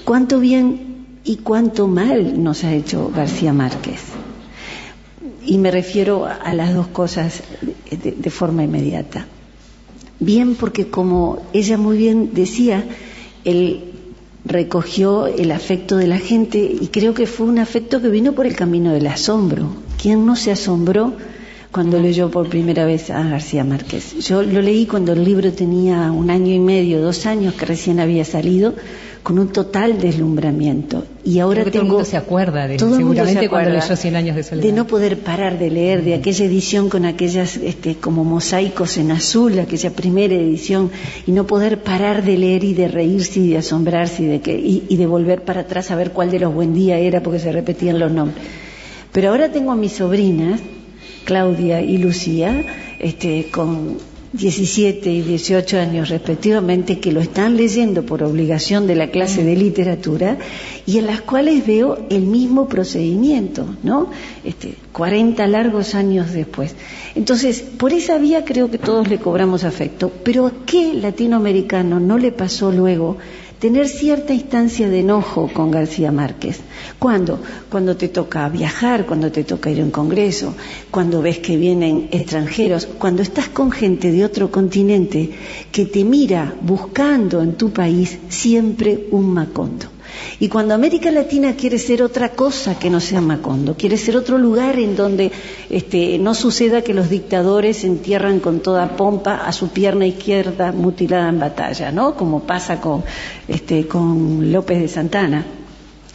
¿cuánto 0.05 0.38
bien 0.38 0.94
y 1.25 1.37
cuánto 1.37 1.88
mal 1.88 2.43
nos 2.43 2.65
ha 2.65 2.75
hecho 2.75 3.11
García 3.15 3.53
Márquez. 3.53 4.00
Y 5.47 5.59
me 5.59 5.71
refiero 5.71 6.26
a 6.26 6.55
las 6.55 6.75
dos 6.75 6.88
cosas 6.88 7.43
de, 7.91 8.31
forma 8.31 8.65
inmediata. 8.65 9.26
Bien, 10.21 10.55
porque 10.55 10.88
como 10.88 11.43
ella 11.53 11.76
muy 11.76 11.97
bien 11.97 12.31
decía, 12.32 12.85
él 13.44 13.93
recogió 14.44 15.26
el 15.26 15.50
afecto 15.50 15.97
de 15.97 16.06
la 16.06 16.19
gente 16.19 16.59
y 16.59 16.88
creo 16.88 17.15
que 17.15 17.26
fue 17.26 17.47
un 17.47 17.59
afecto 17.59 18.00
que 18.00 18.09
vino 18.09 18.32
por 18.32 18.47
el 18.47 18.55
camino 18.55 18.93
del 18.93 19.06
asombro. 19.06 19.69
¿Quién 20.00 20.26
no 20.26 20.37
se 20.37 20.53
asombró 20.53 21.15
cuando 21.73 21.99
leyó 21.99 22.31
por 22.31 22.49
primera 22.49 22.85
vez 22.85 23.11
a 23.11 23.23
García 23.23 23.65
Márquez? 23.65 24.19
Yo 24.21 24.43
lo 24.43 24.61
leí 24.62 24.87
cuando 24.87 25.12
el 25.12 25.25
libro 25.25 25.53
tenía 25.53 26.11
un 26.12 26.31
año 26.31 26.55
y 26.55 26.59
medio, 26.59 27.03
dos 27.03 27.26
años 27.26 27.55
que 27.55 27.67
recién 27.67 28.00
había 28.00 28.25
salido, 28.25 28.75
con 29.25 29.38
un 29.38 29.49
total 29.49 29.99
deslumbramiento. 29.99 31.06
Y 31.25 31.38
ahora 31.38 31.65
tengo. 31.65 31.97
Todo 31.97 32.05
se 32.05 32.19
acuerda 32.19 32.69
de 32.69 32.79
seguramente 32.79 33.49
cuando 33.49 33.71
leyó 33.71 33.97
Cien 33.97 34.17
años 34.17 34.37
de 34.37 34.43
soledad. 34.43 34.67
De 34.67 34.73
no 34.73 34.87
poder 34.87 35.21
parar 35.21 35.59
de 35.59 35.71
leer, 35.71 36.05
de 36.05 36.15
aquella 36.15 36.44
edición 36.44 36.91
con 36.91 37.06
aquellas 37.06 37.56
este, 37.56 37.97
como 37.97 38.23
mosaicos 38.23 38.99
en 38.99 39.11
azul, 39.11 39.59
aquella 39.59 39.91
primera 39.91 40.35
edición, 40.35 40.91
y 41.26 41.32
no 41.32 41.47
poder 41.47 41.82
parar 41.82 42.23
de 42.23 42.37
leer 42.37 42.65
y 42.65 42.75
de 42.75 42.87
reírse 42.87 43.40
y 43.40 43.49
de 43.49 43.59
asombrarse 43.59 44.25
y 44.25 44.26
de, 44.26 44.40
que, 44.43 44.52
y, 44.59 44.95
de 44.95 45.07
volver 45.07 45.43
para 45.43 45.62
atrás 45.62 45.90
a 45.90 45.97
ver 45.97 46.11
cuál 46.11 46.31
de 46.31 46.40
los 46.40 46.52
buen 46.52 46.75
día 46.75 46.99
era 46.99 47.23
porque 47.23 47.38
se 47.38 47.50
repetían 47.50 47.99
los 47.99 48.12
nombres. 48.12 48.45
Pero 49.11 49.31
ahora 49.31 49.50
tengo 49.50 49.73
a 49.73 49.76
mis 49.76 49.93
sobrinas, 49.93 50.61
Claudia 51.25 51.81
y 51.81 51.97
Lucía, 51.97 52.62
este, 52.99 53.47
con 53.50 53.97
17 54.35 55.12
y 55.12 55.23
18 55.23 55.79
años 55.79 56.09
respectivamente 56.09 56.99
que 56.99 57.12
lo 57.12 57.21
están 57.21 57.57
leyendo 57.57 58.05
por 58.05 58.25
obligación 58.25 58.88
de 58.88 58.97
la 58.97 59.12
clase 59.12 59.45
de 59.45 59.55
literatura 59.55 60.38
y 60.87 60.99
en 60.99 61.07
las 61.07 61.21
cuales 61.21 61.64
veo 61.64 62.05
el 62.11 62.23
mismo 62.23 62.67
procedimiento, 62.67 63.76
¿no? 63.85 64.11
Este, 64.43 64.75
40 64.93 65.47
largos 65.47 65.95
años 65.95 66.33
después. 66.33 66.75
Entonces, 67.14 67.61
por 67.61 67.93
esa 67.93 68.19
vía 68.19 68.45
creo 68.45 68.73
que 68.73 68.79
todos 68.79 69.07
le 69.07 69.19
cobramos 69.19 69.62
afecto, 69.62 70.11
pero 70.25 70.47
¿a 70.47 70.53
qué 70.67 70.95
latinoamericano 70.95 72.00
no 72.00 72.19
le 72.19 72.33
pasó 72.33 72.73
luego 72.73 73.19
tener 73.64 73.88
cierta 73.88 74.35
instancia 74.35 74.90
de 74.90 75.00
enojo 75.00 75.50
con 75.50 75.71
García 75.71 76.12
Márquez. 76.12 76.61
¿Cuándo? 76.99 77.40
Cuando 77.71 77.97
te 77.97 78.09
toca 78.09 78.47
viajar, 78.50 79.06
cuando 79.06 79.33
te 79.33 79.42
toca 79.42 79.71
ir 79.71 79.80
a 79.80 79.85
un 79.85 79.90
congreso, 79.90 80.54
cuando 80.90 81.23
ves 81.23 81.38
que 81.38 81.56
vienen 81.56 82.09
extranjeros, 82.11 82.85
cuando 82.85 83.23
estás 83.23 83.49
con 83.49 83.73
gente 83.73 84.12
de 84.12 84.23
otro 84.23 84.50
continente 84.50 85.30
que 85.73 85.87
te 85.87 86.04
mira 86.04 86.54
buscando 86.61 87.40
en 87.40 87.54
tu 87.54 87.71
país 87.71 88.18
siempre 88.28 89.06
un 89.12 89.33
Macondo. 89.33 89.94
Y 90.38 90.49
cuando 90.49 90.75
América 90.75 91.11
Latina 91.11 91.54
quiere 91.54 91.78
ser 91.78 92.02
otra 92.02 92.30
cosa 92.30 92.78
que 92.78 92.90
no 92.90 93.00
sea 93.00 93.21
Macondo, 93.21 93.76
quiere 93.76 93.97
ser 93.97 94.16
otro 94.16 94.38
lugar 94.38 94.78
en 94.78 94.97
donde 94.97 95.33
este, 95.71 96.18
no 96.18 96.35
suceda 96.35 96.83
que 96.83 96.94
los 96.94 97.09
dictadores 97.09 97.85
entierran 97.85 98.40
con 98.40 98.61
toda 98.61 98.97
pompa 98.97 99.47
a 99.47 99.52
su 99.52 99.68
pierna 99.68 100.06
izquierda 100.06 100.73
mutilada 100.73 101.28
en 101.28 101.40
batalla, 101.40 101.92
¿no? 101.92 102.14
Como 102.14 102.44
pasa 102.44 102.80
con, 102.80 103.04
este, 103.49 103.87
con 103.87 104.52
López 104.52 104.80
de 104.80 104.88
Santana. 104.88 105.44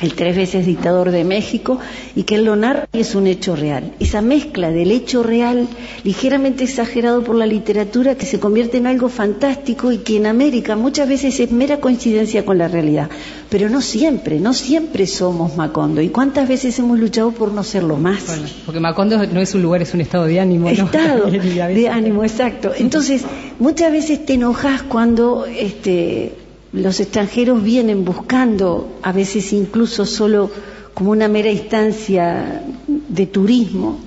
El 0.01 0.13
tres 0.13 0.35
veces 0.35 0.65
dictador 0.65 1.11
de 1.11 1.23
México, 1.23 1.79
y 2.15 2.23
que 2.23 2.35
él 2.35 2.45
lo 2.45 2.55
narra 2.55 2.87
y 2.93 2.99
es 2.99 3.15
un 3.15 3.27
hecho 3.27 3.55
real. 3.55 3.93
Esa 3.99 4.21
mezcla 4.21 4.69
del 4.71 4.91
hecho 4.91 5.23
real, 5.23 5.67
ligeramente 6.03 6.63
exagerado 6.63 7.23
por 7.23 7.35
la 7.35 7.45
literatura, 7.45 8.15
que 8.15 8.25
se 8.25 8.39
convierte 8.39 8.77
en 8.77 8.87
algo 8.87 9.09
fantástico 9.09 9.91
y 9.91 9.99
que 9.99 10.17
en 10.17 10.25
América 10.25 10.75
muchas 10.75 11.09
veces 11.09 11.39
es 11.39 11.51
mera 11.51 11.79
coincidencia 11.79 12.45
con 12.45 12.57
la 12.57 12.67
realidad. 12.67 13.09
Pero 13.49 13.69
no 13.69 13.81
siempre, 13.81 14.39
no 14.39 14.53
siempre 14.53 15.07
somos 15.07 15.57
Macondo. 15.57 16.01
¿Y 16.01 16.09
cuántas 16.09 16.47
veces 16.47 16.77
hemos 16.79 16.99
luchado 16.99 17.31
por 17.31 17.51
no 17.51 17.63
serlo 17.63 17.97
más? 17.97 18.23
porque 18.65 18.79
Macondo 18.79 19.25
no 19.27 19.41
es 19.41 19.53
un 19.53 19.61
lugar, 19.61 19.81
es 19.81 19.93
un 19.93 20.01
estado 20.01 20.25
de 20.25 20.39
ánimo. 20.39 20.69
Estado 20.69 21.25
de 21.29 21.89
ánimo, 21.89 22.23
exacto. 22.23 22.71
Entonces, 22.77 23.23
muchas 23.59 23.91
veces 23.91 24.25
te 24.25 24.33
enojas 24.33 24.83
cuando... 24.83 25.45
este 25.45 26.48
los 26.71 26.99
extranjeros 26.99 27.63
vienen 27.63 28.05
buscando, 28.05 28.99
a 29.01 29.11
veces 29.11 29.53
incluso 29.53 30.05
solo 30.05 30.51
como 30.93 31.11
una 31.11 31.27
mera 31.27 31.51
instancia 31.51 32.63
de 32.87 33.25
turismo, 33.25 33.99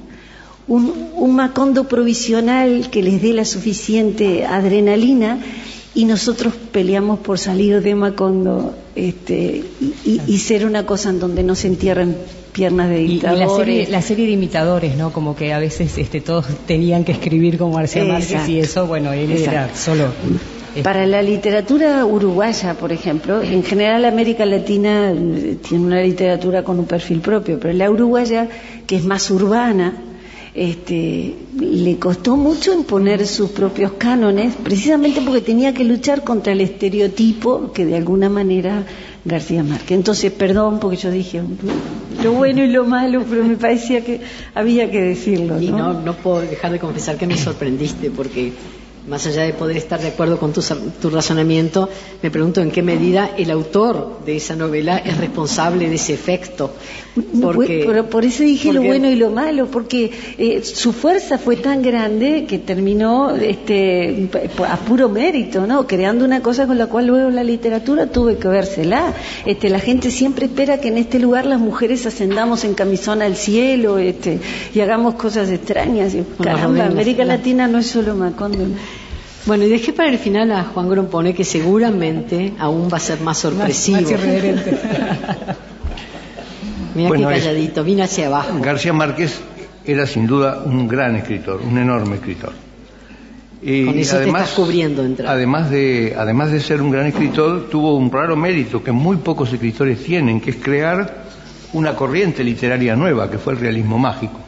un, 0.69 1.35
macondo 1.35 1.89
provisional 1.89 2.89
que 2.91 3.03
les 3.03 3.21
dé 3.23 3.33
la 3.33 3.45
suficiente 3.45 4.45
adrenalina 4.45 5.39
y 5.95 6.05
nosotros 6.05 6.55
peleamos 6.71 7.19
por 7.21 7.39
salir 7.39 7.83
de 7.83 7.95
Macondo 7.95 8.75
este, 8.95 9.65
y, 10.05 10.39
ser 10.39 10.67
una 10.67 10.87
cosa 10.87 11.11
en 11.11 11.21
donde 11.21 11.43
no 11.43 11.55
se 11.55 11.67
entierren 11.69 12.17
piernas 12.53 12.91
de 12.91 12.99
dictadores. 12.99 13.89
Y, 13.89 13.91
la, 13.91 14.03
serie, 14.03 14.27
de 14.27 14.33
imitadores, 14.33 14.97
¿no? 14.97 15.13
Como 15.13 15.35
que 15.35 15.53
a 15.53 15.59
veces 15.59 15.97
este, 15.99 16.21
todos 16.21 16.47
tenían 16.67 17.05
que 17.05 17.13
escribir 17.13 17.59
como 17.59 17.77
García 17.77 18.05
Márquez 18.05 18.49
y 18.49 18.59
eso, 18.59 18.87
bueno, 18.87 19.13
él 19.13 19.33
era 19.33 19.75
solo 19.75 20.13
para 20.83 21.07
la 21.07 21.21
literatura 21.21 22.07
uruguaya, 22.07 22.75
por 22.75 22.93
ejemplo, 22.93 23.43
en 23.43 23.63
general 23.63 24.05
América 24.05 24.47
Latina 24.47 25.13
eh, 25.13 25.59
tiene 25.67 25.85
una 25.85 26.01
literatura 26.01 26.65
con 26.65 26.79
un 26.79 26.87
perfil 26.87 27.21
propio, 27.21 27.59
pero 27.61 27.75
la 27.75 27.91
uruguaya, 27.91 28.49
que 28.87 28.97
es 28.97 29.05
más 29.05 29.31
urbana, 29.31 29.95
este, 30.55 31.35
le 31.59 31.99
costó 31.99 32.37
mucho 32.37 32.73
imponer 32.75 33.27
sus 33.27 33.51
propios 33.51 33.93
cánones, 33.93 34.55
precisamente 34.63 35.21
porque 35.21 35.41
tenía 35.41 35.73
que 35.75 35.85
luchar 35.85 36.25
contra 36.25 36.53
el 36.53 36.61
estereotipo 36.61 37.73
que 37.73 37.85
de 37.85 37.97
alguna 37.97 38.29
manera 38.29 38.85
García 39.25 39.63
Márquez. 39.63 39.93
Entonces, 39.93 40.33
perdón, 40.33 40.79
porque 40.79 40.97
yo 40.97 41.11
dije 41.11 41.43
lo 42.23 42.33
bueno 42.33 42.63
y 42.65 42.69
lo 42.69 42.85
malo, 42.85 43.25
pero 43.29 43.45
me 43.45 43.57
parecía 43.57 44.05
que 44.05 44.21
había 44.55 44.91
que 44.91 45.01
decirlo. 45.01 45.61
Y 45.61 45.69
no, 45.69 45.95
no 46.01 46.15
puedo 46.15 46.41
dejar 46.43 46.73
de 46.73 46.79
confesar 46.79 47.17
que 47.17 47.27
me 47.27 47.37
sorprendiste, 47.37 48.11
porque 48.11 48.53
más 49.07 49.27
allá 49.27 49.43
de 49.43 49.53
poder 49.53 49.77
estar 49.77 50.01
de 50.01 50.09
acuerdo 50.09 50.39
con 50.39 50.53
tu, 50.53 51.11
razonamiento, 51.11 51.89
me 52.23 52.31
pregunto 52.31 52.61
en 52.61 52.71
qué 52.71 52.83
medida 52.83 53.31
el 53.37 53.51
autor 53.51 54.21
de 54.25 54.37
esa 54.37 54.55
novela 54.55 54.99
es 54.99 55.17
responsable 55.19 55.89
de 55.89 55.97
ese 55.97 56.15
efecto. 56.15 56.73
Porque, 57.43 57.85
por 58.11 58.25
eso 58.25 58.43
dije 58.43 58.73
lo 58.73 58.83
bueno 58.83 59.11
y 59.11 59.17
lo 59.17 59.31
malo, 59.31 59.67
porque 59.67 60.11
eh, 60.39 60.63
su 60.63 60.93
fuerza 60.93 61.37
fue 61.37 61.57
tan 61.57 61.83
grande 61.83 62.47
que 62.49 62.59
terminó 62.59 63.35
este, 63.35 64.29
a 64.67 64.77
puro 64.79 65.09
mérito, 65.09 65.67
¿no? 65.67 65.87
Creando 65.87 66.25
una 66.25 66.41
cosa 66.41 66.67
con 66.67 66.79
la 66.79 66.87
cual 66.87 67.09
luego 67.09 67.31
la 67.31 67.45
literatura 67.45 68.07
tuve 68.07 68.37
que 68.37 68.49
vérsela. 68.49 69.13
Este, 69.45 69.69
la 69.69 69.81
gente 69.81 70.11
siempre 70.11 70.47
espera 70.47 70.81
que 70.81 70.89
en 70.89 70.99
este 70.99 71.19
lugar 71.19 71.45
las 71.45 71.61
mujeres 71.61 72.07
ascendamos 72.07 72.65
en 72.65 72.75
camisón 72.75 73.21
al 73.21 73.37
cielo 73.37 73.99
este, 73.99 74.39
y 74.75 74.81
hagamos 74.81 75.15
cosas 75.15 75.51
extrañas. 75.51 76.15
caramba, 76.43 76.87
América 76.87 77.25
Latina 77.25 77.69
no 77.69 77.79
es 77.79 77.89
solo 77.89 78.15
Macondo. 78.15 78.65
Bueno, 79.45 79.65
y 79.65 79.69
dejé 79.69 79.93
para 79.93 80.09
el 80.09 80.19
final 80.19 80.53
a 80.53 80.65
Juan 80.65 80.89
Grompone, 80.89 81.35
que 81.35 81.45
seguramente 81.45 82.53
aún 82.59 82.89
va 82.93 82.99
a 82.99 83.01
ser 83.01 83.21
más 83.21 83.39
sorpresivo. 83.39 84.01
Más, 84.01 84.11
Mira 86.95 87.11
qué 87.11 87.23
calladito, 87.23 87.83
vine 87.83 88.03
hacia 88.03 88.27
abajo. 88.27 88.61
García 88.61 88.93
Márquez 88.93 89.41
era 89.85 90.07
sin 90.07 90.27
duda 90.27 90.63
un 90.65 90.87
gran 90.87 91.17
escritor, 91.17 91.61
un 91.61 91.79
enorme 91.79 92.17
escritor. 92.17 92.53
Y 93.63 93.87
Con 93.87 93.99
eso 93.99 94.17
además, 94.17 94.43
te 94.43 94.51
estás 94.51 94.65
cubriendo, 94.65 95.09
además 95.27 95.71
de, 95.71 96.15
además 96.19 96.51
de 96.51 96.61
ser 96.61 96.83
un 96.83 96.91
gran 96.91 97.07
escritor, 97.07 97.69
tuvo 97.71 97.97
un 97.97 98.11
raro 98.11 98.37
mérito 98.37 98.83
que 98.83 98.91
muy 98.93 99.19
pocos 99.19 99.53
escritores 99.53 100.03
tienen, 100.03 100.41
que 100.41 100.51
es 100.51 100.57
crear 100.57 101.23
una 101.73 101.95
corriente 101.95 102.43
literaria 102.45 102.97
nueva, 102.97 103.31
que 103.31 103.39
fue 103.39 103.55
el 103.55 103.61
realismo 103.61 103.99
mágico. 103.99 104.41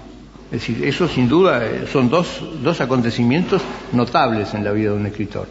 Es 0.54 0.61
decir, 0.61 0.87
eso 0.87 1.08
sin 1.08 1.28
duda 1.28 1.66
eh, 1.66 1.84
son 1.92 2.08
dos, 2.08 2.40
dos 2.62 2.80
acontecimientos 2.80 3.61
notables 3.92 4.54
en 4.54 4.62
la 4.62 4.70
vida 4.70 4.90
de 4.90 4.96
un 4.96 5.06
escritor. 5.06 5.49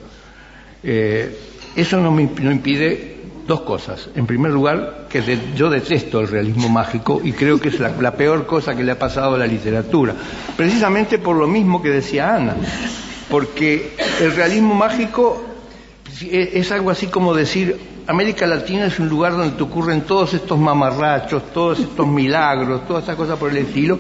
Eh, 0.82 1.38
eso 1.76 2.00
no 2.00 2.10
me 2.10 2.24
no 2.40 2.50
impide 2.50 3.18
dos 3.46 3.62
cosas. 3.64 4.10
En 4.16 4.26
primer 4.26 4.54
lugar, 4.54 5.08
que 5.10 5.22
yo 5.58 5.70
detesto 5.70 6.22
el 6.22 6.30
realismo 6.30 6.70
mágico 6.70 7.20
y 7.22 7.34
creo 7.34 7.60
que 7.60 7.68
es 7.68 7.82
la, 7.82 8.12
peor 8.16 8.46
cosa 8.46 8.78
que 8.78 8.84
le 8.86 8.94
ha 8.94 8.98
pasado 8.98 9.36
a 9.36 9.38
la 9.38 9.46
literatura. 9.46 10.16
Precisamente 10.56 11.20
por 11.20 11.36
lo 11.36 11.48
mismo 11.48 11.82
que 11.82 11.90
decía 11.90 12.36
Ana. 12.36 12.56
Porque 13.30 13.98
el 14.22 14.34
realismo 14.34 14.74
mágico 14.74 15.44
es 16.32 16.72
algo 16.72 16.92
así 16.92 17.08
como 17.08 17.34
decir, 17.34 17.78
América 18.08 18.48
Latina 18.48 18.86
es 18.86 19.00
un 19.00 19.10
lugar 19.10 19.34
donde 19.34 19.58
te 19.58 19.64
ocurren 19.64 20.04
todos 20.04 20.34
estos 20.34 20.58
mamarrachos, 20.58 21.52
todos 21.52 21.80
estos 21.80 22.08
milagros, 22.08 22.88
todas 22.88 23.04
estas 23.04 23.18
cosas 23.18 23.38
por 23.38 23.50
el 23.50 23.58
estilo, 23.58 24.00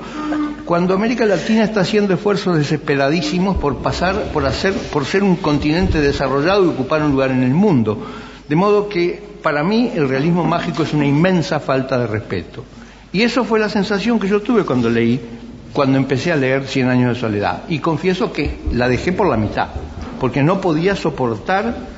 cuando 0.65 0.93
América 0.93 1.25
Latina 1.25 1.63
está 1.63 1.81
haciendo 1.81 2.13
esfuerzos 2.13 2.57
desesperadísimos 2.57 3.57
por 3.57 3.77
pasar, 3.77 4.31
por 4.31 4.45
hacer, 4.45 4.73
por 4.73 5.05
ser 5.05 5.23
un 5.23 5.35
continente 5.35 5.99
desarrollado 5.99 6.63
y 6.63 6.69
ocupar 6.69 7.01
un 7.01 7.11
lugar 7.11 7.31
en 7.31 7.43
el 7.43 7.53
mundo. 7.53 8.05
De 8.47 8.55
modo 8.55 8.87
que 8.87 9.21
para 9.41 9.63
mí 9.63 9.91
el 9.93 10.07
realismo 10.07 10.45
mágico 10.45 10.83
es 10.83 10.93
una 10.93 11.05
inmensa 11.05 11.59
falta 11.59 11.97
de 11.97 12.07
respeto. 12.07 12.63
Y 13.11 13.23
eso 13.23 13.43
fue 13.43 13.59
la 13.59 13.69
sensación 13.69 14.19
que 14.19 14.27
yo 14.27 14.41
tuve 14.41 14.63
cuando 14.63 14.89
leí, 14.89 15.19
cuando 15.73 15.97
empecé 15.97 16.31
a 16.31 16.35
leer 16.37 16.65
Cien 16.65 16.87
años 16.87 17.15
de 17.15 17.21
soledad. 17.21 17.63
Y 17.67 17.79
confieso 17.79 18.31
que 18.31 18.59
la 18.71 18.87
dejé 18.87 19.11
por 19.11 19.27
la 19.27 19.37
mitad, 19.37 19.67
porque 20.19 20.43
no 20.43 20.61
podía 20.61 20.95
soportar 20.95 21.92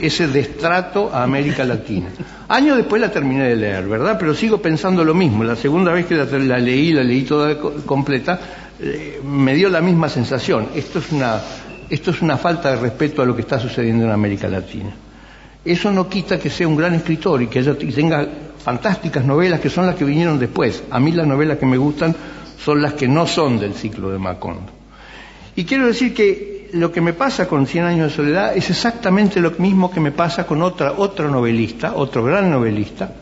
ese 0.00 0.28
destrato 0.28 1.10
a 1.12 1.22
América 1.22 1.64
Latina. 1.64 2.08
Años 2.48 2.76
después 2.76 3.00
la 3.00 3.10
terminé 3.10 3.48
de 3.48 3.56
leer, 3.56 3.86
¿verdad? 3.88 4.16
Pero 4.18 4.34
sigo 4.34 4.60
pensando 4.62 5.04
lo 5.04 5.14
mismo. 5.14 5.44
La 5.44 5.56
segunda 5.56 5.92
vez 5.92 6.06
que 6.06 6.14
la, 6.14 6.58
leí, 6.58 6.92
la 6.92 7.02
leí 7.02 7.22
toda 7.22 7.58
completa, 7.84 8.38
eh, 8.80 9.20
me 9.24 9.54
dio 9.54 9.68
la 9.68 9.80
misma 9.80 10.08
sensación. 10.08 10.68
Esto 10.74 10.98
es, 11.00 11.12
una, 11.12 11.40
esto 11.90 12.10
es 12.10 12.22
una 12.22 12.36
falta 12.36 12.70
de 12.70 12.76
respeto 12.76 13.22
a 13.22 13.26
lo 13.26 13.34
que 13.34 13.42
está 13.42 13.58
sucediendo 13.58 14.04
en 14.04 14.10
América 14.10 14.48
Latina. 14.48 14.90
Eso 15.64 15.92
no 15.92 16.08
quita 16.08 16.38
que 16.38 16.50
sea 16.50 16.68
un 16.68 16.76
gran 16.76 16.94
escritor 16.94 17.42
y 17.42 17.48
que 17.48 17.62
tenga 17.62 18.26
fantásticas 18.58 19.24
novelas 19.24 19.60
que 19.60 19.68
son 19.68 19.86
las 19.86 19.96
que 19.96 20.04
vinieron 20.04 20.38
después. 20.38 20.82
A 20.90 21.00
mí 21.00 21.12
las 21.12 21.26
novelas 21.26 21.58
que 21.58 21.66
me 21.66 21.76
gustan 21.76 22.14
son 22.58 22.80
las 22.80 22.94
que 22.94 23.08
no 23.08 23.26
son 23.26 23.58
del 23.58 23.74
ciclo 23.74 24.10
de 24.10 24.18
Macondo. 24.18 24.72
Y 25.56 25.64
quiero 25.64 25.86
decir 25.86 26.14
lo 26.72 26.92
que 26.92 27.00
me 27.00 27.12
pasa 27.12 27.48
con 27.48 27.66
Cien 27.66 27.84
años 27.84 28.10
de 28.10 28.16
soledad 28.16 28.56
es 28.56 28.70
exactamente 28.70 29.40
lo 29.40 29.50
mismo 29.52 29.90
que 29.90 30.00
me 30.00 30.12
pasa 30.12 30.46
con 30.46 30.62
otra, 30.62 30.92
otro 30.92 31.28
novelista, 31.28 31.94
otro 31.94 32.24
gran 32.24 32.50
novelista, 32.50 33.12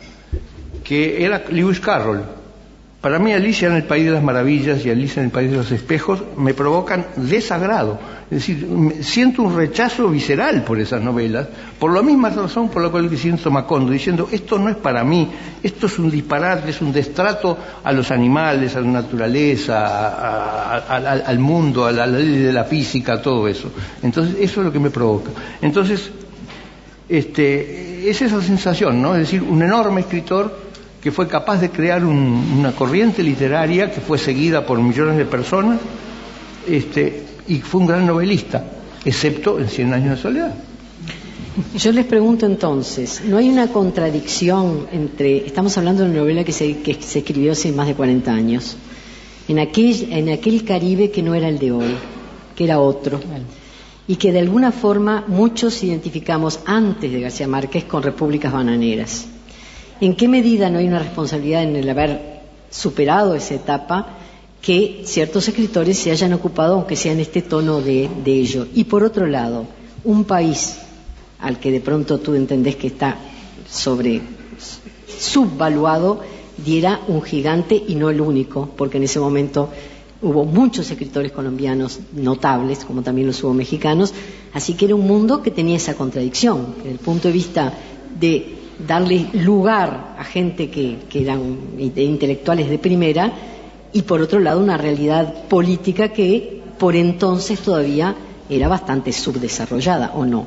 que 0.84 1.24
era 1.24 1.44
Lewis 1.50 1.80
Carroll. 1.80 2.22
Para 3.00 3.18
mí 3.18 3.32
Alicia 3.32 3.68
en 3.68 3.74
el 3.76 3.84
País 3.84 4.06
de 4.06 4.12
las 4.12 4.22
Maravillas 4.22 4.84
y 4.84 4.90
Alicia 4.90 5.20
en 5.20 5.26
el 5.26 5.30
País 5.30 5.50
de 5.50 5.58
los 5.58 5.70
Espejos 5.70 6.22
me 6.36 6.54
provocan 6.54 7.06
desagrado. 7.16 7.98
Es 8.30 8.38
decir, 8.38 8.66
siento 9.02 9.42
un 9.42 9.54
rechazo 9.54 10.08
visceral 10.08 10.64
por 10.64 10.80
esas 10.80 11.00
novelas, 11.00 11.46
por 11.78 11.94
la 11.94 12.02
misma 12.02 12.30
razón 12.30 12.68
por 12.68 12.82
la 12.82 12.88
cual 12.88 13.08
siento 13.16 13.50
Macondo, 13.50 13.92
diciendo, 13.92 14.28
esto 14.32 14.58
no 14.58 14.68
es 14.68 14.76
para 14.76 15.04
mí, 15.04 15.30
esto 15.62 15.86
es 15.86 15.98
un 16.00 16.10
disparate, 16.10 16.70
es 16.70 16.80
un 16.80 16.92
destrato 16.92 17.56
a 17.84 17.92
los 17.92 18.10
animales, 18.10 18.74
a 18.74 18.80
la 18.80 18.88
naturaleza, 18.88 20.78
al 20.78 21.38
mundo, 21.38 21.84
a 21.84 21.92
la 21.92 22.06
ley 22.06 22.38
de 22.38 22.52
la 22.52 22.64
física, 22.64 23.22
todo 23.22 23.46
eso. 23.46 23.70
Entonces, 24.02 24.36
eso 24.40 24.60
es 24.60 24.66
lo 24.66 24.72
que 24.72 24.80
me 24.80 24.90
provoca. 24.90 25.30
Entonces, 25.62 26.10
este, 27.08 28.10
es 28.10 28.20
esa 28.20 28.42
sensación, 28.42 29.00
¿no? 29.00 29.14
Es 29.14 29.20
decir, 29.20 29.42
un 29.42 29.62
enorme 29.62 30.00
escritor 30.00 30.65
que 31.06 31.12
fue 31.12 31.28
capaz 31.28 31.60
de 31.60 31.70
crear 31.70 32.04
una 32.04 32.72
corriente 32.72 33.22
literaria 33.22 33.92
que 33.92 34.00
fue 34.00 34.18
seguida 34.18 34.66
por 34.66 34.82
millones 34.82 35.16
de 35.16 35.24
personas 35.24 35.78
este, 36.66 37.22
y 37.46 37.58
fue 37.60 37.82
un 37.82 37.86
gran 37.86 38.04
novelista, 38.04 38.64
excepto 39.04 39.60
en 39.60 39.68
Cien 39.68 39.92
años 39.92 40.16
de 40.16 40.16
soledad. 40.16 40.52
Yo 41.76 41.92
les 41.92 42.06
pregunto 42.06 42.44
entonces, 42.44 43.22
¿no 43.24 43.36
hay 43.36 43.48
una 43.48 43.68
contradicción 43.68 44.88
entre, 44.90 45.46
estamos 45.46 45.78
hablando 45.78 46.02
de 46.02 46.10
una 46.10 46.18
novela 46.18 46.42
que 46.42 46.50
se, 46.50 46.78
que 46.78 46.94
se 46.94 47.20
escribió 47.20 47.52
hace 47.52 47.70
más 47.70 47.86
de 47.86 47.94
40 47.94 48.32
años, 48.32 48.76
en 49.46 49.60
aquel, 49.60 50.08
en 50.10 50.28
aquel 50.30 50.64
Caribe 50.64 51.12
que 51.12 51.22
no 51.22 51.36
era 51.36 51.48
el 51.48 51.60
de 51.60 51.70
hoy, 51.70 51.94
que 52.56 52.64
era 52.64 52.80
otro, 52.80 53.20
y 54.08 54.16
que 54.16 54.32
de 54.32 54.40
alguna 54.40 54.72
forma 54.72 55.22
muchos 55.28 55.84
identificamos 55.84 56.58
antes 56.66 57.12
de 57.12 57.20
García 57.20 57.46
Márquez 57.46 57.84
con 57.84 58.02
repúblicas 58.02 58.52
bananeras? 58.52 59.28
¿En 60.00 60.14
qué 60.14 60.28
medida 60.28 60.68
no 60.68 60.78
hay 60.78 60.86
una 60.86 60.98
responsabilidad 60.98 61.62
en 61.62 61.76
el 61.76 61.88
haber 61.88 62.40
superado 62.70 63.34
esa 63.34 63.54
etapa 63.54 64.08
que 64.60 65.02
ciertos 65.04 65.48
escritores 65.48 65.98
se 65.98 66.10
hayan 66.10 66.34
ocupado, 66.34 66.74
aunque 66.74 66.96
sea 66.96 67.12
en 67.12 67.20
este 67.20 67.40
tono 67.40 67.80
de, 67.80 68.10
ello? 68.26 68.66
Y 68.74 68.84
por 68.84 69.04
otro 69.04 69.26
lado, 69.26 69.66
un 70.04 70.24
país 70.24 70.76
al 71.38 71.58
que 71.58 71.70
de 71.70 71.80
pronto 71.80 72.18
tú 72.18 72.34
entendés 72.34 72.76
que 72.76 72.88
está 72.88 73.16
sobre 73.70 74.20
subvaluado 75.18 76.20
diera 76.62 77.00
un 77.08 77.22
gigante 77.22 77.82
y 77.86 77.94
no 77.94 78.10
el 78.10 78.20
único, 78.20 78.68
porque 78.76 78.98
en 78.98 79.04
ese 79.04 79.20
momento 79.20 79.70
hubo 80.20 80.44
muchos 80.44 80.90
escritores 80.90 81.32
colombianos 81.32 82.00
notables, 82.12 82.84
como 82.84 83.02
también 83.02 83.28
los 83.28 83.42
hubo 83.42 83.54
mexicanos, 83.54 84.12
así 84.52 84.74
que 84.74 84.86
era 84.86 84.94
un 84.94 85.06
mundo 85.06 85.42
que 85.42 85.50
tenía 85.50 85.76
esa 85.76 85.94
contradicción, 85.94 86.74
desde 86.78 86.92
el 86.92 86.98
punto 86.98 87.28
de 87.28 87.34
vista 87.34 87.72
de 88.18 88.55
darle 88.78 89.28
lugar 89.32 90.16
a 90.18 90.24
gente 90.24 90.70
que, 90.70 90.98
eran 91.14 91.78
intelectuales 91.78 92.68
de 92.68 92.78
primera 92.78 93.32
y 93.92 94.02
por 94.02 94.20
otro 94.20 94.40
lado 94.40 94.60
una 94.60 94.76
realidad 94.76 95.44
política 95.48 96.10
que 96.10 96.62
por 96.78 96.94
entonces 96.94 97.60
todavía 97.60 98.14
era 98.48 98.68
bastante 98.68 99.12
subdesarrollada, 99.12 100.12
¿o 100.14 100.24
no? 100.24 100.46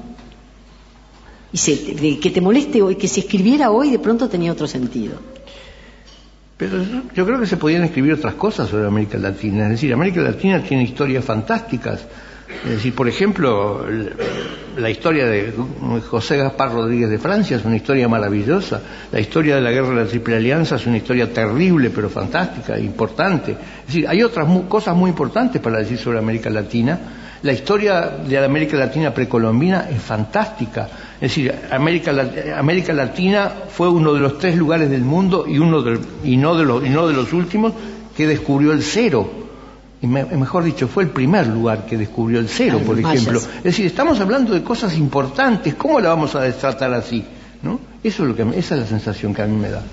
Y 1.51 2.15
que 2.17 2.29
te 2.29 2.41
moleste 2.41 2.81
hoy, 2.81 2.95
que 2.95 3.07
se 3.07 3.21
escribiera 3.21 3.71
hoy 3.71 3.89
de 3.89 3.99
pronto 3.99 4.29
tenía 4.29 4.51
otro 4.51 4.67
sentido. 4.67 5.15
Pero 6.59 6.83
yo 7.15 7.25
creo 7.25 7.39
que 7.39 7.47
se 7.47 7.57
podían 7.57 7.83
escribir 7.85 8.13
otras 8.13 8.35
cosas 8.35 8.69
sobre 8.69 8.85
América 8.85 9.17
Latina. 9.17 9.63
Es 9.63 9.71
decir, 9.71 9.93
América 9.93 10.21
Latina 10.21 10.61
tiene 10.61 10.83
historias 10.83 11.23
fantásticas. 11.23 12.05
Es 12.65 12.71
decir, 12.71 12.93
por 12.93 13.07
ejemplo, 13.07 13.85
la 14.79 14.89
historia 14.89 15.25
de 15.25 15.53
José 16.07 16.37
Gaspar 16.37 16.71
Rodríguez 16.71 17.09
de 17.09 17.19
Francia 17.19 17.57
es 17.57 17.65
una 17.65 17.75
historia 17.75 18.07
maravillosa. 18.07 18.81
La 19.11 19.19
historia 19.19 19.55
de 19.55 19.61
la 19.61 19.71
guerra 19.71 19.89
de 19.89 19.95
la 19.95 20.05
Triple 20.05 20.37
Alianza 20.37 20.75
es 20.75 20.87
una 20.87 20.97
historia 20.97 21.31
terrible, 21.31 21.89
pero 21.89 22.09
fantástica, 22.09 22.79
importante. 22.79 23.51
Es 23.51 23.87
decir, 23.87 24.07
hay 24.07 24.23
otras 24.23 24.47
cosas 24.67 24.95
muy 24.95 25.09
importantes 25.09 25.61
para 25.61 25.79
decir 25.79 25.97
sobre 25.97 26.19
América 26.19 26.49
Latina. 26.49 26.99
La 27.41 27.53
historia 27.53 28.17
de 28.25 28.39
la 28.39 28.45
América 28.45 28.77
Latina 28.77 29.13
precolombina 29.13 29.87
es 29.89 30.01
fantástica. 30.01 30.89
Es 31.15 31.31
decir, 31.31 31.53
América, 31.71 32.93
Latina 32.93 33.51
fue 33.69 33.89
uno 33.89 34.13
de 34.13 34.19
los 34.19 34.37
tres 34.39 34.55
lugares 34.55 34.89
del 34.89 35.01
mundo 35.01 35.45
y, 35.47 35.57
uno 35.57 35.83
y, 36.23 36.37
no 36.37 36.55
de 36.55 36.87
y 36.87 36.89
no 36.89 37.07
de 37.07 37.13
los 37.13 37.33
últimos 37.33 37.73
que 38.15 38.27
descubrió 38.27 38.73
el 38.73 38.83
cero. 38.83 39.38
Y 40.01 40.07
mejor 40.07 40.63
dicho, 40.63 40.87
fue 40.87 41.03
el 41.03 41.09
primer 41.09 41.47
lugar 41.47 41.85
que 41.85 41.97
descubrió 41.97 42.39
el 42.39 42.47
cero, 42.47 42.79
por 42.85 42.97
ejemplo. 42.97 43.39
Es 43.39 43.63
decir, 43.63 43.85
estamos 43.85 44.19
hablando 44.21 44.53
de 44.53 44.63
cosas 44.63 44.97
importantes. 44.97 45.75
¿Cómo 45.75 45.99
la 45.99 46.09
vamos 46.09 46.35
a 46.35 46.41
destratar 46.41 46.93
así? 46.93 47.25
¿No? 47.61 47.79
Eso 48.01 48.23
es 48.23 48.29
lo 48.29 48.35
que, 48.35 48.43
esa 48.57 48.75
es 48.75 48.81
la 48.81 48.87
sensación 48.87 49.33
que 49.33 49.41
a 49.41 49.45
mí 49.45 49.57
me 49.57 49.69
da. 49.69 49.83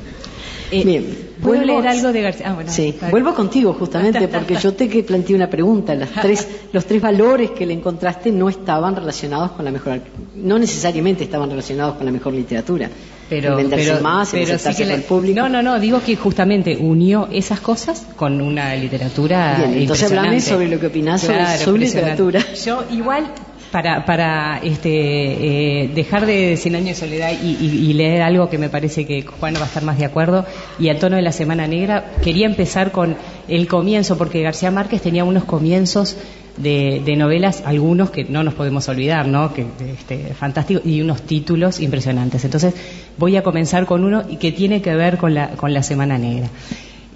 Eh, 0.71 0.85
Bien, 0.85 1.07
¿puedo 1.43 1.63
leer 1.63 1.87
algo 1.87 2.13
de 2.13 2.23
García? 2.23 2.51
Ah, 2.51 2.55
bueno, 2.55 2.71
sí, 2.71 2.97
vuelvo 3.11 3.35
contigo 3.35 3.73
justamente 3.73 4.27
porque 4.33 4.57
yo 4.57 4.75
te 4.75 4.89
que 4.89 5.03
planteé 5.03 5.37
una 5.37 5.49
pregunta. 5.49 5.95
Las 5.95 6.11
tres, 6.13 6.47
los 6.73 6.85
tres 6.87 7.01
valores 7.01 7.51
que 7.51 7.67
le 7.67 7.75
encontraste 7.75 8.33
no 8.33 8.49
estaban 8.49 8.95
relacionados 8.95 9.53
con 9.53 9.65
la 9.65 9.71
mejor, 9.71 10.01
no 10.35 10.59
necesariamente 10.59 11.25
estaban 11.25 11.51
relacionados 11.51 11.97
con 11.97 12.07
la 12.07 12.13
mejor 12.13 12.33
literatura. 12.33 12.91
Pero, 13.29 13.59
pero, 13.69 14.01
más, 14.01 14.31
pero 14.31 14.57
sí 14.59 14.75
que 14.75 14.99
público. 14.99 15.41
No, 15.41 15.49
no, 15.49 15.63
no, 15.63 15.81
digo 15.81 16.01
que 16.01 16.15
justamente 16.15 16.77
unió 16.77 17.29
esas 17.33 17.61
cosas 17.61 18.07
con 18.17 18.41
una 18.41 18.75
literatura. 18.77 19.57
Bien, 19.59 19.75
entonces 19.75 20.11
hablame 20.11 20.41
sobre 20.41 20.69
lo 20.69 20.79
que 20.79 20.87
opinás 20.87 21.23
sobre 21.23 21.59
su 21.59 21.77
literatura. 21.77 22.41
Yo 22.65 22.85
igual 22.93 23.27
para, 23.73 24.05
para 24.05 24.59
este, 24.63 24.91
eh, 24.91 25.89
dejar 25.95 26.25
de 26.25 26.57
Cien 26.57 26.77
años 26.77 26.89
de 26.89 26.95
soledad 26.95 27.33
y, 27.43 27.93
leer 27.93 28.23
algo 28.23 28.49
que 28.49 28.59
me 28.59 28.69
parece 28.69 29.07
que 29.07 29.23
Juan 29.23 29.55
va 29.55 29.63
a 29.63 29.67
estar 29.67 29.83
más 29.83 29.99
de 29.99 30.05
acuerdo, 30.05 30.45
y 30.79 30.89
al 30.89 30.99
tono 30.99 31.17
de 31.17 31.23
la 31.23 31.33
Semana 31.33 31.67
Negra, 31.67 32.13
quería 32.23 32.47
empezar 32.47 32.93
con 32.93 33.17
el 33.49 33.67
comienzo, 33.67 34.19
porque 34.19 34.43
García 34.43 34.71
Márquez 34.71 35.03
tenía 35.03 35.25
unos 35.25 35.45
comienzos 35.45 36.17
de, 36.57 37.15
novelas, 37.17 37.63
algunos 37.65 38.11
que 38.11 38.25
no 38.25 38.43
nos 38.43 38.55
podemos 38.55 38.89
olvidar, 38.89 39.27
¿no? 39.29 39.53
Que, 39.53 39.67
este, 39.93 40.35
fantástico, 40.35 40.81
y 40.85 41.01
unos 41.01 41.23
títulos 41.23 41.81
impresionantes. 41.81 42.45
Entonces, 42.45 42.75
voy 43.19 43.37
a 43.37 43.43
comenzar 43.43 43.87
con 43.87 44.05
uno 44.05 44.25
que 44.39 44.53
tiene 44.53 44.83
que 44.83 44.95
ver 44.95 45.19
con 45.19 45.35
la, 45.35 45.51
con 45.51 45.73
la 45.73 45.83
Semana 45.83 46.19
Negra 46.19 46.49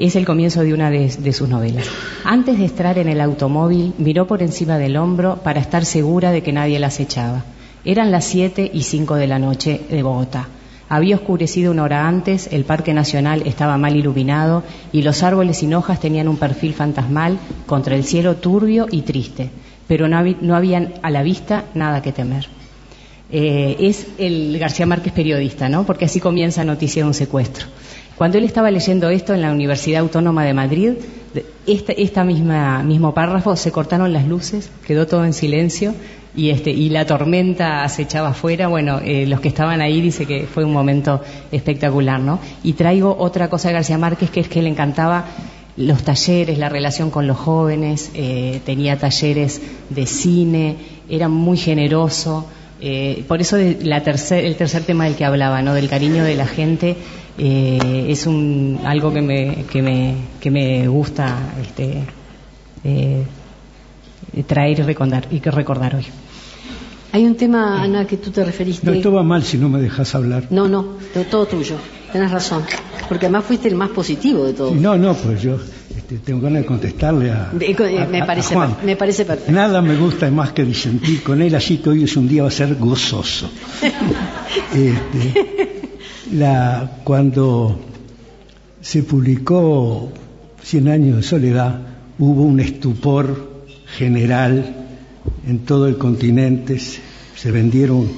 es 0.01 0.17
el 0.17 0.25
comienzo 0.25 0.63
de 0.63 0.73
una 0.73 0.91
de, 0.91 1.33
sus 1.33 1.49
novelas. 1.49 1.87
Antes 2.25 2.59
de 2.59 2.65
entrar 2.65 2.99
en 2.99 3.09
el 3.09 3.21
automóvil, 3.21 3.93
miró 3.99 4.27
por 4.27 4.43
encima 4.43 4.79
del 4.79 4.97
hombro 4.97 5.37
para 5.45 5.61
estar 5.61 5.85
segura 5.85 6.33
de 6.33 6.43
que 6.43 6.53
nadie 6.53 6.79
la 6.79 6.87
acechaba. 6.87 7.45
Eran 7.85 8.11
las 8.11 8.25
siete 8.25 8.71
y 8.73 8.83
cinco 8.83 9.17
de 9.17 9.27
la 9.27 9.39
noche 9.39 9.81
de 9.91 10.03
Bogotá. 10.03 10.49
Había 10.93 11.15
oscurecido 11.15 11.71
una 11.71 11.85
hora 11.85 12.09
antes, 12.09 12.49
el 12.51 12.65
Parque 12.65 12.93
Nacional 12.93 13.45
estaba 13.47 13.79
mal 13.79 13.95
iluminado 13.95 14.65
y 14.91 15.03
los 15.03 15.23
árboles 15.23 15.59
sin 15.59 15.73
hojas 15.73 16.01
tenían 16.01 16.27
un 16.27 16.37
perfil 16.37 16.75
fantasmal 16.75 17.39
contra 17.67 17.95
el 17.95 18.03
cielo 18.03 18.35
turbio 18.35 18.89
y 18.91 19.03
triste, 19.03 19.51
pero 19.87 20.09
no, 20.09 20.57
había 20.57 20.93
a 21.01 21.11
la 21.13 21.23
vista 21.23 21.67
nada 21.75 22.03
que 22.03 22.11
temer. 22.11 22.49
Eh, 23.31 23.77
es 23.79 24.09
el 24.19 24.59
García 24.59 24.85
Márquez 24.85 25.13
periodista, 25.13 25.69
¿no? 25.69 25.87
Porque 25.87 26.07
así 26.07 26.19
comienza 26.19 26.65
Noticia 26.65 27.05
de 27.05 27.07
un 27.07 27.15
secuestro. 27.15 27.67
Cuando 28.17 28.39
él 28.39 28.45
estaba 28.45 28.73
leyendo 28.73 29.11
esto 29.11 29.33
en 29.33 29.43
la 29.43 29.53
Universidad 29.53 30.01
Autónoma 30.01 30.45
de 30.45 30.55
Madrid, 30.55 30.93
este 31.69 32.03
esta 32.03 32.25
mismo 32.25 33.15
párrafo 33.15 33.55
se 33.55 33.71
cortaron 33.71 34.13
las 34.13 34.27
luces, 34.27 34.73
quedó 34.85 35.07
todo 35.07 35.25
en 35.25 35.35
silencio 35.35 35.95
y 36.35 36.51
este 36.51 36.71
y 36.71 36.89
la 36.91 37.07
tormenta 37.07 37.83
acechaba 37.83 38.31
afuera. 38.31 38.69
Bueno, 38.69 39.01
eh, 39.03 39.27
los 39.27 39.41
que 39.41 39.49
estaban 39.49 39.81
ahí 39.81 40.01
dice 40.01 40.27
que 40.27 40.47
fue 40.47 40.65
un 40.65 40.73
momento 40.73 41.21
espectacular, 41.51 42.21
¿no? 42.21 42.41
Y 42.63 42.75
traigo 42.75 43.17
otra 43.19 43.49
cosa 43.49 43.69
de 43.69 43.75
García 43.75 43.99
Márquez 43.99 44.31
que 44.31 44.41
es 44.41 44.49
que 44.49 44.63
le 44.63 44.69
encantaba 44.69 45.27
los 45.77 46.03
talleres, 46.03 46.59
la 46.59 46.69
relación 46.69 47.11
con 47.11 47.27
los 47.27 47.37
jóvenes, 47.37 48.11
eh, 48.15 48.61
tenía 48.65 48.99
talleres 48.99 49.61
de 49.89 50.07
cine, 50.07 50.77
era 51.09 51.29
muy 51.29 51.57
generoso. 51.57 52.47
Eh, 52.83 53.25
por 53.29 53.41
eso 53.41 53.59
la 53.83 54.03
tercer, 54.03 54.45
el 54.45 54.57
tercer 54.57 54.85
tema 54.85 55.05
del 55.05 55.15
que 55.15 55.25
hablaba, 55.25 55.63
¿no? 55.63 55.75
del 55.75 55.89
cariño 55.89 56.25
de 56.25 56.35
la 56.35 56.47
gente, 56.47 56.97
eh, 57.39 58.07
es 58.09 58.27
un, 58.27 58.81
algo 58.85 59.13
que 59.13 59.23
me, 59.23 59.65
que 59.71 59.83
me, 59.83 60.15
que 60.41 60.51
me 60.51 60.89
gusta 60.89 61.39
este, 61.63 62.05
eh, 62.85 63.23
traer 64.47 64.79
y 64.79 64.83
recordar, 64.83 65.27
y 65.31 65.41
que 65.41 65.51
recordar 65.51 65.97
hoy. 65.97 66.07
Hay 67.13 67.25
un 67.25 67.35
tema, 67.35 67.83
Ana, 67.83 68.07
que 68.07 68.19
tú 68.19 68.31
te 68.31 68.45
referiste. 68.45 68.87
No, 68.87 68.93
esto 68.93 69.13
va 69.13 69.23
mal 69.23 69.43
si 69.43 69.59
no 69.59 69.69
me 69.69 69.81
dejas 69.81 70.15
hablar. 70.15 70.47
No, 70.51 70.69
no, 70.69 70.97
todo 71.31 71.47
tuyo. 71.47 71.77
Tienes 72.13 72.31
razón. 72.31 72.63
Porque 73.09 73.27
además 73.27 73.45
fuiste 73.45 73.69
el 73.69 73.75
más 73.75 73.91
positivo 73.91 74.45
de 74.45 74.53
todos. 74.53 74.75
No, 74.75 74.97
no, 74.97 75.15
pues 75.15 75.43
yo 75.43 75.59
este, 75.97 76.19
tengo 76.19 76.41
ganas 76.41 76.63
de 76.63 76.67
contestarle 76.67 77.33
a, 77.33 77.51
me, 77.53 78.25
parece, 78.25 78.55
me 78.85 78.97
parece 78.97 79.25
perfecto. 79.25 79.53
Nada 79.53 79.83
me 79.83 79.97
gusta 79.97 80.31
más 80.31 80.53
que 80.53 80.65
disentir 80.65 81.23
con 81.23 81.43
él, 81.43 81.55
así 81.57 81.79
que 81.79 81.91
hoy 81.91 82.05
es 82.05 82.17
un 82.17 82.29
día 82.29 82.43
va 82.43 82.49
a 82.49 82.53
ser 82.53 82.77
gozoso. 82.77 83.51
este, 84.75 85.91
la, 86.33 86.99
cuando 87.03 87.81
se 88.81 89.03
publicó 89.03 90.13
Cien 90.63 90.89
años 90.89 91.17
de 91.17 91.23
soledad, 91.23 91.81
hubo 92.19 92.43
un 92.43 92.61
estupor 92.61 93.50
general 94.01 94.75
en 95.47 95.59
todo 95.61 95.87
el 95.87 95.99
continente, 95.99 96.79
se 96.79 97.51
vendieron 97.51 98.09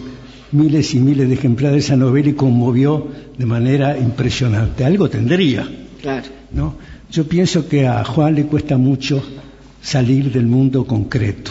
miles 0.52 0.94
y 0.94 1.00
miles 1.00 1.28
de 1.28 1.34
ejemplares 1.34 1.74
de 1.74 1.86
esa 1.86 1.96
novela 1.96 2.28
y 2.28 2.34
conmovió 2.34 3.08
de 3.36 3.46
manera 3.46 3.98
impresionante. 3.98 4.84
Algo 4.84 5.10
tendría. 5.10 5.68
Claro. 6.00 6.26
¿no? 6.52 6.76
Yo 7.10 7.26
pienso 7.26 7.68
que 7.68 7.88
a 7.88 8.04
Juan 8.04 8.36
le 8.36 8.44
cuesta 8.44 8.78
mucho 8.78 9.22
salir 9.82 10.30
del 10.30 10.46
mundo 10.46 10.86
concreto. 10.86 11.50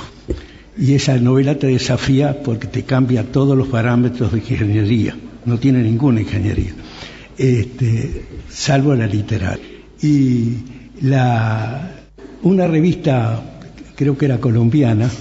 Y 0.77 0.93
esa 0.93 1.17
novela 1.17 1.55
te 1.55 1.67
desafía 1.67 2.41
porque 2.41 2.67
te 2.67 2.83
cambia 2.83 3.23
todos 3.23 3.57
los 3.57 3.67
parámetros 3.67 4.31
de 4.31 4.37
ingeniería. 4.37 5.13
No 5.45 5.57
tiene 5.57 5.83
ninguna 5.83 6.21
ingeniería. 6.21 6.71
Este, 7.37 8.25
salvo 8.49 8.95
la 8.95 9.07
literaria. 9.07 9.65
Y 10.01 10.55
la, 11.01 11.95
una 12.43 12.67
revista, 12.67 13.50
creo 14.01 14.17
que 14.17 14.25
era 14.25 14.39
colombiana, 14.39 15.11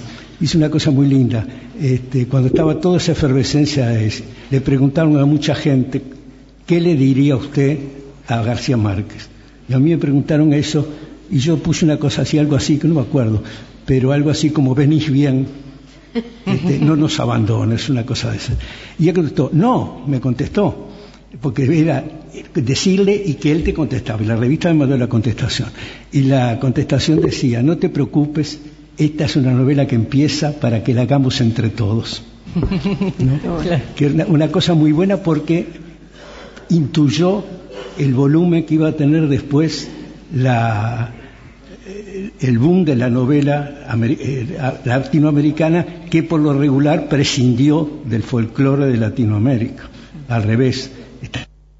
hizo 0.41 0.57
una 0.57 0.71
cosa 0.71 0.89
muy 0.89 1.07
linda. 1.07 1.45
Este, 1.79 2.25
cuando 2.25 2.47
estaba 2.47 2.79
toda 2.79 2.97
esa 2.97 3.11
efervescencia, 3.11 3.91
le 4.49 4.61
preguntaron 4.61 5.19
a 5.19 5.25
mucha 5.25 5.53
gente, 5.53 6.01
¿qué 6.65 6.81
le 6.81 6.95
diría 6.95 7.35
usted 7.35 7.77
a 8.27 8.41
García 8.41 8.77
Márquez? 8.77 9.29
Y 9.69 9.73
a 9.73 9.77
mí 9.77 9.91
me 9.91 9.99
preguntaron 9.99 10.51
eso 10.53 10.87
y 11.29 11.37
yo 11.37 11.59
puse 11.59 11.85
una 11.85 11.97
cosa 11.97 12.23
así, 12.23 12.39
algo 12.39 12.55
así, 12.55 12.79
que 12.79 12.87
no 12.87 12.95
me 12.95 13.01
acuerdo, 13.01 13.43
pero 13.85 14.13
algo 14.13 14.31
así 14.31 14.49
como 14.49 14.73
venís 14.73 15.11
bien, 15.11 15.45
este, 16.47 16.79
no 16.79 16.95
nos 16.95 17.19
abandones, 17.19 17.87
una 17.87 18.03
cosa 18.03 18.31
de 18.31 18.37
esa. 18.37 18.53
Y 18.97 19.03
ella 19.03 19.13
contestó, 19.13 19.51
no, 19.53 20.05
me 20.07 20.19
contestó, 20.19 20.87
porque 21.39 21.65
era 21.79 22.03
decirle 22.55 23.21
y 23.23 23.35
que 23.35 23.51
él 23.51 23.63
te 23.63 23.75
contestaba. 23.75 24.23
Y 24.23 24.25
la 24.25 24.35
revista 24.35 24.69
me 24.69 24.79
mandó 24.79 24.97
la 24.97 25.07
contestación. 25.07 25.69
Y 26.11 26.21
la 26.21 26.59
contestación 26.59 27.21
decía, 27.21 27.61
no 27.61 27.77
te 27.77 27.89
preocupes, 27.89 28.59
esta 29.05 29.25
es 29.25 29.35
una 29.35 29.51
novela 29.51 29.87
que 29.87 29.95
empieza 29.95 30.59
para 30.59 30.83
que 30.83 30.93
la 30.93 31.01
hagamos 31.01 31.41
entre 31.41 31.69
todos. 31.69 32.23
Que 33.95 34.05
era 34.05 34.25
una 34.25 34.49
cosa 34.49 34.73
muy 34.73 34.91
buena 34.91 35.17
porque 35.17 35.67
intuyó 36.69 37.43
el 37.97 38.13
volumen 38.13 38.65
que 38.65 38.75
iba 38.75 38.89
a 38.89 38.91
tener 38.93 39.27
después 39.27 39.89
la, 40.33 41.11
el 42.39 42.59
boom 42.59 42.85
de 42.85 42.95
la 42.95 43.09
novela 43.09 43.87
eh, 44.03 44.57
latinoamericana 44.85 45.85
que 46.09 46.23
por 46.23 46.39
lo 46.39 46.53
regular 46.53 47.09
prescindió 47.09 48.01
del 48.05 48.23
folclore 48.23 48.87
de 48.87 48.97
Latinoamérica. 48.97 49.83
Al 50.27 50.43
revés, 50.43 50.91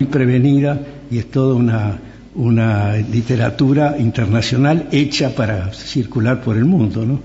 prevenida 0.10 0.80
y 1.10 1.20
es 1.20 1.30
toda 1.30 1.56
una, 1.56 2.00
una 2.36 2.96
literatura 2.96 3.98
internacional 4.00 4.88
hecha 4.92 5.36
para 5.36 5.74
circular 5.74 6.42
por 6.42 6.58
el 6.58 6.66
mundo. 6.66 7.06
¿no? 7.06 7.20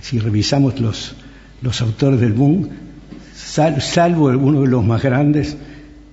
Si 0.00 0.18
revisamos 0.18 0.80
los, 0.80 1.14
los 1.62 1.80
autores 1.80 2.20
del 2.20 2.32
boom, 2.32 2.68
salvo 3.34 4.26
uno 4.28 4.62
de 4.62 4.68
los 4.68 4.84
más 4.84 5.02
grandes, 5.02 5.56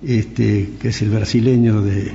este, 0.04 0.70
que 0.80 0.88
es 0.88 1.02
el 1.02 1.10
brasileño 1.10 1.80
de, 1.82 2.12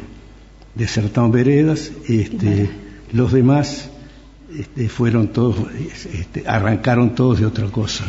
de 0.76 0.88
Sertán 0.88 1.32
Veredas, 1.32 1.92
este, 2.08 2.70
los 3.14 3.32
demás 3.32 3.90
este, 4.58 4.90
fueron 4.90 5.30
todos, 5.30 5.58
este, 6.14 6.44
arrancaron 6.48 7.16
todos 7.16 7.40
de 7.40 7.46
otra 7.46 7.68
cosa. 7.68 8.04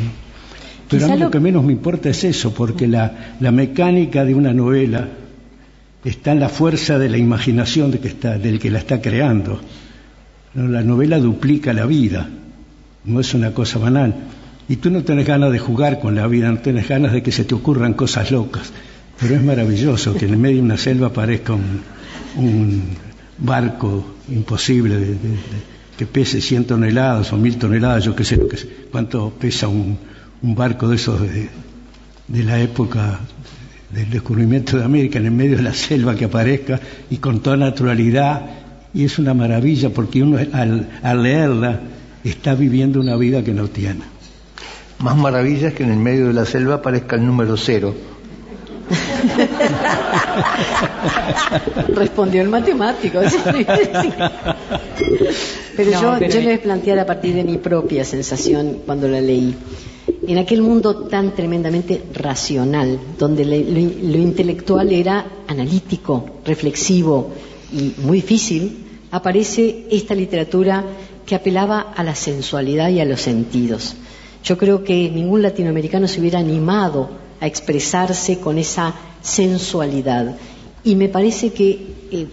Pero 0.88 1.06
a 1.06 1.08
mí 1.08 1.18
lo... 1.18 1.30
que 1.30 1.40
menos 1.40 1.64
me 1.64 1.72
importa 1.72 2.08
es 2.08 2.24
eso, 2.24 2.54
porque 2.54 2.86
la, 2.86 3.36
la, 3.40 3.50
mecánica 3.50 4.24
de 4.24 4.34
una 4.34 4.52
novela 4.52 5.08
está 6.04 6.32
en 6.32 6.40
la 6.40 6.48
fuerza 6.48 6.98
de 6.98 7.08
la 7.08 7.18
imaginación 7.18 7.90
de 7.90 8.00
que 8.00 8.08
está, 8.08 8.38
del 8.38 8.58
que 8.58 8.70
la 8.70 8.78
está 8.78 9.00
creando. 9.00 9.60
La 10.54 10.82
novela 10.82 11.18
duplica 11.18 11.72
la 11.72 11.86
vida, 11.86 12.28
no 13.04 13.20
es 13.20 13.34
una 13.34 13.52
cosa 13.52 13.78
banal. 13.78 14.14
Y 14.68 14.76
tú 14.76 14.90
no 14.90 15.02
tienes 15.02 15.26
ganas 15.26 15.52
de 15.52 15.58
jugar 15.58 16.00
con 16.00 16.14
la 16.14 16.26
vida, 16.26 16.50
no 16.50 16.58
tienes 16.58 16.88
ganas 16.88 17.12
de 17.12 17.22
que 17.22 17.32
se 17.32 17.44
te 17.44 17.54
ocurran 17.54 17.94
cosas 17.94 18.30
locas. 18.30 18.72
Pero 19.18 19.34
es 19.34 19.42
maravilloso 19.42 20.14
que 20.14 20.26
en 20.26 20.40
medio 20.40 20.56
de 20.56 20.62
una 20.62 20.76
selva 20.76 21.08
aparezca 21.08 21.54
un, 21.54 21.82
un 22.36 22.82
barco 23.38 24.04
imposible 24.28 24.98
de, 24.98 25.16
que 25.96 26.06
pese 26.06 26.40
100 26.40 26.66
toneladas 26.66 27.32
o 27.32 27.36
1000 27.36 27.58
toneladas, 27.58 28.04
yo 28.04 28.14
qué 28.14 28.24
sé 28.24 28.36
lo 28.36 28.48
que 28.48 28.56
cuánto 28.90 29.30
pesa 29.30 29.68
un, 29.68 29.98
un 30.42 30.54
barco 30.54 30.88
de 30.88 30.96
esos 30.96 31.20
de, 31.20 31.50
la 32.28 32.60
época 32.60 33.20
del 33.90 34.10
descubrimiento 34.10 34.76
de 34.76 34.84
América 34.84 35.18
en 35.18 35.26
el 35.26 35.32
medio 35.32 35.56
de 35.56 35.62
la 35.62 35.74
selva 35.74 36.14
que 36.14 36.26
aparezca 36.26 36.80
y 37.10 37.16
con 37.16 37.40
toda 37.40 37.56
naturalidad 37.56 38.42
y 38.92 39.04
es 39.04 39.18
una 39.18 39.34
maravilla 39.34 39.90
porque 39.90 40.22
uno 40.22 40.38
al, 40.38 40.88
al 41.02 41.22
leerla 41.22 41.80
está 42.24 42.54
viviendo 42.54 43.00
una 43.00 43.16
vida 43.16 43.42
que 43.42 43.52
no 43.52 43.68
tiene. 43.68 44.00
Más 44.98 45.16
maravilla 45.16 45.68
es 45.68 45.74
que 45.74 45.84
en 45.84 45.92
el 45.92 45.98
medio 45.98 46.26
de 46.26 46.32
la 46.32 46.44
selva 46.44 46.76
aparezca 46.76 47.16
el 47.16 47.24
número 47.24 47.56
cero 47.56 47.94
Respondió 51.94 52.42
el 52.42 52.48
matemático. 52.48 53.20
Pero 55.76 55.90
yo, 55.90 56.18
yo 56.18 56.40
le 56.40 56.44
voy 56.44 56.54
a 56.54 56.62
plantear 56.62 56.98
a 56.98 57.06
partir 57.06 57.34
de 57.34 57.44
mi 57.44 57.58
propia 57.58 58.04
sensación 58.04 58.78
cuando 58.84 59.06
la 59.08 59.20
leí. 59.20 59.54
En 60.28 60.36
aquel 60.36 60.60
mundo 60.60 60.94
tan 61.08 61.34
tremendamente 61.34 62.02
racional, 62.12 63.00
donde 63.18 63.46
lo, 63.46 64.18
intelectual 64.18 64.92
era 64.92 65.24
analítico, 65.46 66.40
reflexivo 66.44 67.30
y 67.72 67.94
muy 68.02 68.20
difícil, 68.20 68.84
aparece 69.10 69.86
esta 69.90 70.14
literatura 70.14 70.84
que 71.24 71.34
apelaba 71.34 71.94
a 71.96 72.04
la 72.04 72.14
sensualidad 72.14 72.90
y 72.90 73.00
a 73.00 73.06
los 73.06 73.22
sentidos. 73.22 73.96
Yo 74.44 74.58
creo 74.58 74.84
que 74.84 75.10
ningún 75.10 75.40
latinoamericano 75.40 76.06
se 76.06 76.20
hubiera 76.20 76.40
animado 76.40 77.08
a 77.40 77.46
expresarse 77.46 78.38
con 78.38 78.58
esa 78.58 78.94
sensualidad. 79.22 80.36
Y 80.84 80.94
me 80.94 81.08
parece 81.08 81.54
que 81.54 81.70
eh, 82.12 82.26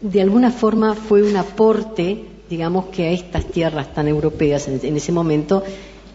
de 0.00 0.22
alguna 0.22 0.50
forma 0.50 0.94
fue 0.94 1.22
un 1.22 1.36
aporte, 1.36 2.24
digamos, 2.48 2.86
que 2.86 3.08
a 3.08 3.10
estas 3.10 3.44
tierras 3.44 3.92
tan 3.92 4.08
europeas 4.08 4.68
en, 4.68 4.96
ese 4.96 5.12
momento 5.12 5.62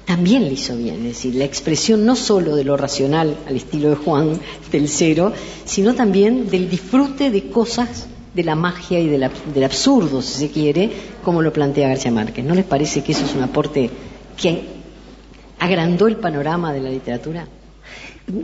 también 0.10 0.45
le 0.45 0.54
hizo 0.54 0.76
bien. 0.76 0.95
Es 1.06 1.17
decir, 1.17 1.36
la 1.36 1.45
expresión 1.45 2.04
no 2.04 2.15
solo 2.15 2.56
de 2.56 2.63
lo 2.63 2.76
racional 2.76 3.38
al 3.48 3.56
estilo 3.56 3.91
de 3.91 3.95
Juan 3.95 4.39
del 4.72 4.89
cero, 4.89 5.32
sino 5.65 5.93
también 5.93 6.50
del 6.50 6.67
disfrute 6.67 7.30
de 7.30 7.52
cosas 7.52 8.08
de 8.34 8.43
la 8.43 8.56
magia 8.56 9.00
y 9.00 9.08
del 9.08 9.63
absurdo, 9.63 10.24
si 10.24 10.39
se 10.39 10.50
quiere, 10.50 10.89
como 11.24 11.43
lo 11.43 11.54
plantea 11.54 11.89
García 11.89 12.10
Márquez. 12.10 12.43
¿No 12.43 12.56
les 12.56 12.65
parece 12.65 13.04
que 13.04 13.12
eso 13.12 13.24
es 13.24 13.36
un 13.36 13.43
aporte 13.43 13.91
que 14.36 14.63
agrandó 15.60 16.08
el 16.08 16.15
panorama 16.15 16.74
de 16.74 16.82
la 16.82 16.89
literatura? 16.89 17.48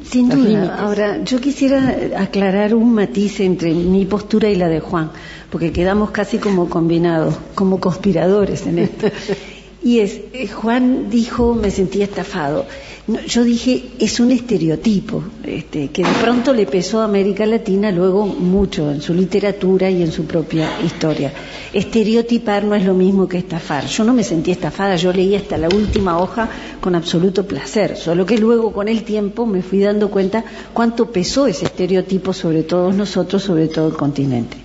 Sin 0.04 0.30
duda. 0.30 0.76
Ahora, 0.78 1.24
yo 1.24 1.42
quisiera 1.42 1.96
aclarar 2.18 2.76
un 2.76 2.94
matiz 2.94 3.40
entre 3.40 3.74
mi 3.74 4.06
postura 4.06 4.50
y 4.50 4.56
la 4.56 4.68
de 4.68 4.82
Juan, 4.82 5.10
porque 5.50 5.72
quedamos 5.72 6.12
casi 6.12 6.38
como 6.38 6.70
combinados, 6.70 7.36
como 7.56 7.80
conspiradores 7.80 8.68
en 8.68 8.78
esto. 8.78 9.08
Y 9.86 10.00
es, 10.00 10.20
eh, 10.34 10.48
Juan 10.48 11.10
dijo, 11.10 11.54
me 11.54 11.72
sentí 11.72 12.02
estafado 12.02 12.66
yo 13.08 13.44
dije, 13.44 13.84
es 14.00 14.20
un 14.20 14.32
estereotipo, 14.32 15.24
este, 15.44 15.90
que 15.90 16.04
de 16.04 16.12
pronto 16.24 16.54
le 16.54 16.66
pesó 16.66 17.02
a 17.02 17.06
América 17.06 17.46
Latina 17.46 17.92
luego 17.92 18.26
mucho 18.26 18.90
en 18.90 19.00
su 19.00 19.14
literatura 19.14 19.92
y 19.92 20.02
en 20.02 20.12
su 20.12 20.26
propia 20.26 20.82
historia. 20.84 21.32
Estereotipar 21.72 22.64
no 22.64 22.74
es 22.74 22.84
lo 22.84 22.96
mismo 22.96 23.28
que 23.28 23.38
estafar. 23.38 23.86
Yo 23.86 24.04
no 24.04 24.14
me 24.14 24.24
sentí 24.24 24.50
estafada, 24.50 24.96
yo 24.96 25.14
leí 25.14 25.36
hasta 25.36 25.56
la 25.60 25.70
última 25.70 26.18
hoja 26.18 26.50
con 26.82 26.96
absoluto 26.96 27.46
placer, 27.46 27.96
solo 27.96 28.26
que 28.26 28.40
luego 28.40 28.74
con 28.74 28.88
el 28.88 29.04
tiempo 29.04 29.46
me 29.46 29.62
fui 29.62 29.82
dando 29.82 30.10
cuenta 30.10 30.44
cuánto 30.74 31.12
pesó 31.12 31.46
ese 31.46 31.66
estereotipo 31.66 32.34
sobre 32.34 32.64
todos 32.64 32.96
nosotros, 32.96 33.44
sobre 33.44 33.68
todo 33.68 33.90
el 33.90 33.94
continente. 33.94 34.65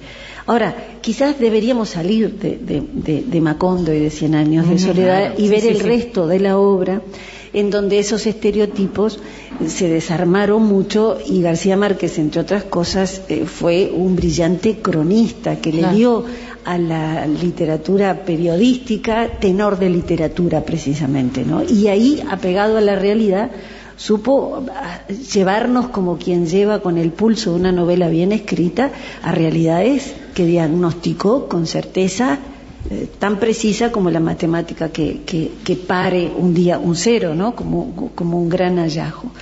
Ahora, 0.51 0.75
quizás 1.01 1.39
deberíamos 1.39 1.91
salir 1.91 2.35
de, 2.41 3.41
Macondo 3.41 3.95
y 3.95 4.01
de 4.01 4.11
Cien 4.11 4.35
Años 4.35 4.69
de 4.69 4.81
Soledad 4.81 5.39
y 5.39 5.47
ver 5.47 5.65
el 5.65 5.79
resto 5.79 6.27
de 6.27 6.41
la 6.41 6.59
obra 6.59 7.03
en 7.53 7.71
donde 7.71 8.01
esos 8.01 8.27
estereotipos 8.27 9.21
se 9.69 9.89
desarmaron 9.89 10.65
mucho 10.65 11.19
y 11.25 11.41
García 11.41 11.77
Márquez, 11.77 12.19
entre 12.19 12.41
otras 12.41 12.65
cosas, 12.65 13.23
eh, 13.29 13.45
fue 13.47 13.93
un 13.95 14.17
brillante 14.17 14.79
cronista 14.83 15.61
que 15.61 15.73
le 15.73 15.87
dio 15.93 16.25
a 16.65 16.79
la 16.79 17.29
literatura 17.29 18.25
periodística 18.25 19.39
tenor 19.39 19.79
de 19.79 19.89
literatura 19.89 20.65
precisamente, 20.65 21.45
¿no? 21.45 21.63
Y 21.63 21.87
ahí, 21.87 22.21
apegado 22.29 22.77
a 22.77 22.81
la 22.81 22.97
realidad, 22.97 23.53
supo 24.01 24.65
ah, 24.75 25.07
llevarnos 25.09 25.89
como 25.89 26.17
quien 26.17 26.47
lleva 26.47 26.81
con 26.81 26.97
el 26.97 27.13
pulso 27.13 27.51
de 27.51 27.57
una 27.57 27.71
novela 27.71 28.09
bien 28.09 28.33
escrita 28.33 28.93
a 29.23 29.31
realidades 29.31 30.15
que 30.35 30.47
diagnosticó 30.47 31.49
con 31.49 31.67
certeza 31.67 32.39
eh, 32.89 33.11
tan 33.19 33.39
precisa 33.39 33.93
como 33.93 34.11
la 34.11 34.21
matemática 34.21 34.89
que, 34.89 35.21
que, 35.27 35.77
pare 35.77 36.33
un 36.35 36.55
día 36.55 36.79
un 36.79 36.97
cero, 36.97 37.35
¿no? 37.35 37.55
Como, 37.55 38.11
como 38.15 38.41
un 38.41 38.49
gran 38.49 38.79
hallazgo. 38.79 39.33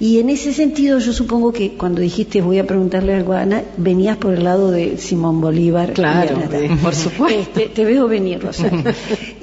Y 0.00 0.18
en 0.18 0.30
ese 0.30 0.54
sentido 0.54 0.98
yo 0.98 1.12
supongo 1.12 1.52
que 1.52 1.72
cuando 1.72 2.00
dijiste 2.00 2.40
voy 2.40 2.58
a 2.58 2.66
preguntarle 2.66 3.12
algo 3.12 3.34
a 3.34 3.42
Ana, 3.42 3.62
venías 3.76 4.16
por 4.16 4.32
el 4.32 4.44
lado 4.44 4.70
de 4.70 4.96
Simón 4.96 5.42
Bolívar. 5.42 5.92
Claro, 5.92 6.38
por 6.82 6.94
supuesto. 6.94 7.60
Te, 7.74 7.84
veo 7.84 8.08
venir, 8.08 8.40
Rosa. 8.40 8.70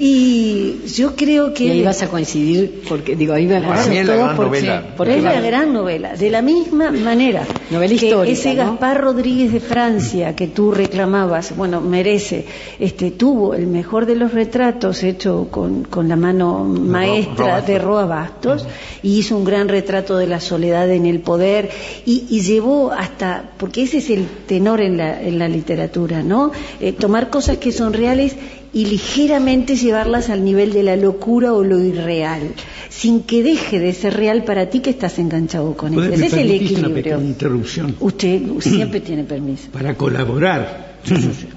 y 0.00 0.80
yo 0.96 1.14
creo 1.14 1.54
que... 1.54 1.66
Y 1.66 1.70
ahí 1.70 1.82
vas 1.84 2.02
a 2.02 2.08
coincidir, 2.08 2.82
porque 2.88 3.14
digo, 3.14 3.34
ahí 3.34 3.46
va 3.46 3.58
a 3.58 3.62
coincidir 3.62 4.06
la 4.06 4.16
gran 4.16 4.36
novela. 4.36 4.84
es 5.06 5.22
la 5.22 5.40
gran 5.40 5.72
novela. 5.72 6.16
De 6.16 6.28
la 6.28 6.42
misma 6.42 6.90
manera 6.90 7.44
novela 7.70 7.94
que 7.96 8.32
ese 8.32 8.54
Gaspar 8.54 9.00
Rodríguez 9.00 9.52
de 9.52 9.60
Francia 9.60 10.34
que 10.34 10.48
tú 10.48 10.72
reclamabas, 10.72 11.56
bueno, 11.56 11.80
merece, 11.80 12.46
este 12.80 13.12
tuvo 13.12 13.54
el 13.54 13.68
mejor 13.68 14.06
de 14.06 14.16
los 14.16 14.32
retratos 14.32 15.04
hecho 15.04 15.46
con, 15.52 15.84
con 15.84 16.08
la 16.08 16.16
mano 16.16 16.64
maestra 16.64 17.60
de 17.60 17.78
Roa 17.78 18.06
Bastos 18.06 18.66
y 19.04 19.18
hizo 19.18 19.36
un 19.36 19.44
gran 19.44 19.68
retrato 19.68 20.16
de 20.16 20.26
la 20.26 20.40
soledad 20.48 20.90
en 20.90 21.06
el 21.06 21.20
poder 21.20 21.70
y, 22.04 22.40
llevó 22.40 22.92
hasta, 22.92 23.50
porque 23.58 23.82
ese 23.82 23.98
es 23.98 24.10
el 24.10 24.26
tenor 24.46 24.80
en 24.80 24.96
la, 24.96 25.20
en 25.22 25.38
la 25.38 25.48
literatura, 25.48 26.22
¿no? 26.22 26.52
Eh, 26.80 26.92
tomar 26.92 27.30
cosas 27.30 27.58
que 27.58 27.72
son 27.72 27.92
reales 27.92 28.36
y 28.72 28.86
ligeramente 28.86 29.76
llevarlas 29.76 30.28
al 30.30 30.44
nivel 30.44 30.72
de 30.72 30.82
la 30.82 30.96
locura 30.96 31.52
o 31.52 31.64
lo 31.64 31.80
irreal, 31.80 32.54
sin 32.90 33.22
que 33.22 33.42
deje 33.42 33.78
de 33.78 33.92
ser 33.92 34.14
real 34.14 34.44
para 34.44 34.68
ti 34.70 34.80
que 34.80 34.90
estás 34.90 35.18
enganchado 35.18 35.76
con 35.76 35.94
él. 35.94 36.12
Ese 36.12 36.26
es 36.26 36.32
el 36.34 36.50
equilibrio. 36.50 37.18
Una 37.18 37.26
interrupción. 37.26 37.96
Usted 38.00 38.42
siempre 38.60 39.00
tiene 39.00 39.24
permiso. 39.24 39.68
Para 39.72 39.94
colaborar. 39.94 40.98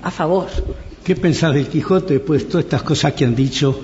A 0.02 0.12
favor. 0.12 0.48
¿Qué 1.04 1.16
pensás 1.16 1.54
del 1.54 1.68
Quijote 1.68 2.16
después 2.16 2.44
de 2.44 2.50
todas 2.52 2.66
estas 2.66 2.84
cosas 2.84 3.14
que 3.14 3.26
han 3.26 3.36
dicho 3.36 3.78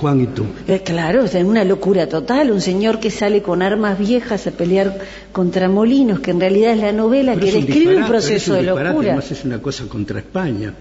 Juan 0.00 0.20
y 0.20 0.26
tú. 0.26 0.44
Eh, 0.68 0.82
claro, 0.84 1.24
es 1.24 1.34
una 1.34 1.64
locura 1.64 2.08
total, 2.08 2.50
un 2.50 2.60
señor 2.60 3.00
que 3.00 3.10
sale 3.10 3.42
con 3.42 3.62
armas 3.62 3.98
viejas 3.98 4.46
a 4.46 4.50
pelear 4.50 4.98
contra 5.32 5.68
molinos, 5.68 6.20
que 6.20 6.30
en 6.30 6.40
realidad 6.40 6.72
es 6.72 6.80
la 6.80 6.92
novela 6.92 7.36
que 7.36 7.52
describe 7.52 7.96
un 7.96 8.06
proceso 8.06 8.54
de 8.54 8.62
locura. 8.62 8.90
Además 8.90 9.30
es 9.30 9.44
una 9.44 9.60
cosa 9.60 9.86
contra 9.86 10.18
España. 10.18 10.72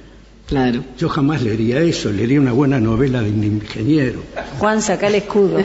Claro. 0.48 0.84
Yo 0.98 1.10
jamás 1.10 1.42
leería 1.42 1.80
eso, 1.80 2.12
leería 2.12 2.40
una 2.40 2.52
buena 2.52 2.80
novela 2.80 3.22
de 3.22 3.32
un 3.32 3.44
ingeniero. 3.44 4.22
Juan, 4.60 4.82
saca 4.82 5.08
el 5.08 5.16
escudo. 5.16 5.58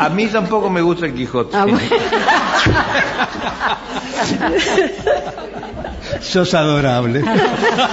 A 0.00 0.08
mí 0.08 0.26
tampoco 0.26 0.68
me 0.68 0.82
gusta 0.82 1.06
el 1.06 1.14
Quijote. 1.14 1.56
Ah, 1.56 1.66
Sos 6.22 6.54
adorable. 6.54 7.22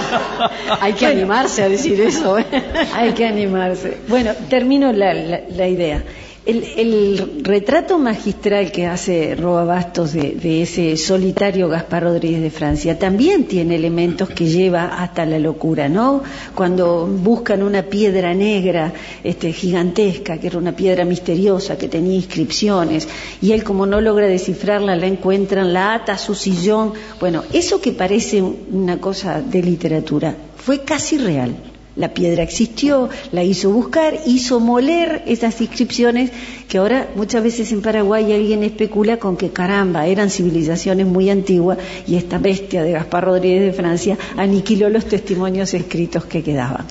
Hay 0.80 0.92
que 0.94 1.06
animarse 1.06 1.62
a 1.62 1.68
decir 1.68 2.00
eso. 2.00 2.38
¿eh? 2.38 2.46
Hay 2.94 3.12
que 3.12 3.26
animarse. 3.26 3.98
Bueno, 4.08 4.32
termino 4.48 4.92
la, 4.92 5.68
idea. 5.68 6.02
El, 6.46 7.42
retrato 7.42 7.98
magistral 7.98 8.70
que 8.70 8.86
hace 8.86 9.34
Roa 9.34 9.64
Bastos 9.64 10.12
de, 10.12 10.62
ese 10.62 10.96
solitario 10.96 11.68
Gaspar 11.68 12.04
Rodríguez 12.04 12.40
de 12.40 12.50
Francia 12.50 12.96
también 12.96 13.48
tiene 13.48 13.74
elementos 13.74 14.28
que 14.28 14.46
lleva 14.46 14.84
hasta 14.84 15.26
la 15.26 15.40
locura, 15.40 15.88
¿no? 15.88 16.22
Cuando 16.54 17.04
buscan 17.06 17.64
una 17.64 17.82
piedra 17.82 18.32
negra 18.32 18.92
este, 19.24 19.52
gigantesca, 19.52 20.38
que 20.38 20.46
era 20.46 20.58
una 20.58 20.76
piedra 20.76 21.04
misteriosa, 21.04 21.76
que 21.76 21.88
tenía 21.88 22.14
inscripciones, 22.14 23.08
y 23.42 23.50
él 23.50 23.64
como 23.64 23.84
no 23.84 24.00
logra 24.00 24.28
descifrarla, 24.28 24.94
la 24.94 25.06
encuentran, 25.06 25.72
la 25.72 25.94
ata 25.94 26.12
a 26.12 26.18
su 26.18 26.36
sillón. 26.36 26.92
Bueno, 27.18 27.42
eso 27.52 27.80
que 27.80 27.90
parece 27.90 28.40
una 28.40 29.00
cosa 29.00 29.42
de 29.42 29.62
literatura 29.62 30.36
fue 30.56 30.84
casi 30.84 31.18
real. 31.18 31.56
La 31.96 32.12
piedra 32.12 32.42
existió, 32.42 33.08
la 33.32 33.42
hizo 33.42 33.70
buscar, 33.70 34.20
hizo 34.26 34.60
moler 34.60 35.22
esas 35.26 35.58
inscripciones 35.62 36.30
que 36.68 36.76
ahora 36.76 37.08
muchas 37.16 37.42
veces 37.42 37.72
en 37.72 37.80
Paraguay 37.80 38.32
alguien 38.32 38.62
especula 38.62 39.16
con 39.16 39.38
que 39.38 39.50
caramba, 39.50 40.06
eran 40.06 40.28
civilizaciones 40.28 41.06
muy 41.06 41.30
antiguas 41.30 41.78
y 42.06 42.16
esta 42.16 42.36
bestia 42.36 42.82
de 42.82 42.92
Gaspar 42.92 43.24
Rodríguez 43.24 43.62
de 43.62 43.72
Francia 43.72 44.18
aniquiló 44.36 44.90
los 44.90 45.06
testimonios 45.06 45.72
escritos 45.72 46.26
que 46.26 46.42
quedaban. 46.42 46.86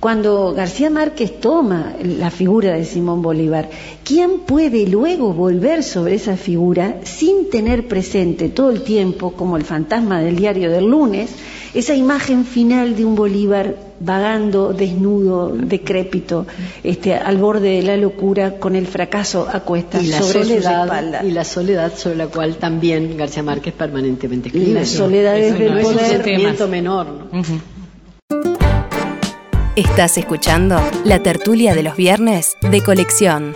Cuando 0.00 0.52
García 0.52 0.90
Márquez 0.90 1.40
toma 1.40 1.94
la 2.02 2.30
figura 2.30 2.74
de 2.74 2.84
Simón 2.84 3.22
Bolívar, 3.22 3.70
¿quién 4.04 4.40
puede 4.40 4.86
luego 4.86 5.32
volver 5.32 5.82
sobre 5.82 6.16
esa 6.16 6.36
figura 6.36 6.96
sin 7.04 7.48
tener 7.48 7.88
presente 7.88 8.50
todo 8.50 8.70
el 8.70 8.82
tiempo, 8.82 9.32
como 9.32 9.56
el 9.56 9.64
fantasma 9.64 10.20
del 10.20 10.36
diario 10.36 10.70
del 10.70 10.84
lunes, 10.84 11.30
esa 11.72 11.94
imagen 11.94 12.44
final 12.44 12.94
de 12.94 13.04
un 13.04 13.14
Bolívar 13.14 13.76
vagando, 14.00 14.72
desnudo, 14.72 15.48
decrépito, 15.54 16.46
este, 16.84 17.14
al 17.14 17.38
borde 17.38 17.76
de 17.76 17.82
la 17.82 17.96
locura, 17.96 18.58
con 18.58 18.76
el 18.76 18.86
fracaso 18.86 19.48
a 19.50 19.60
cuestas 19.60 20.02
y 20.02 20.08
la 20.08 20.20
sobre 20.20 20.44
soledad, 20.44 21.24
Y 21.24 21.30
la 21.30 21.44
soledad 21.44 21.92
sobre 21.96 22.16
la 22.16 22.26
cual 22.26 22.56
también 22.56 23.16
García 23.16 23.42
Márquez 23.42 23.74
permanentemente 23.74 24.48
escribe. 24.48 24.70
Y 24.70 24.74
la 24.74 24.86
soledad 24.86 25.38
es 25.38 25.58
del 25.58 25.80
poder. 25.80 26.68
menor. 26.68 27.06
Estás 29.76 30.16
escuchando 30.16 30.80
la 31.04 31.22
tertulia 31.22 31.74
de 31.74 31.82
los 31.82 31.96
viernes 31.96 32.56
de 32.62 32.82
colección. 32.82 33.52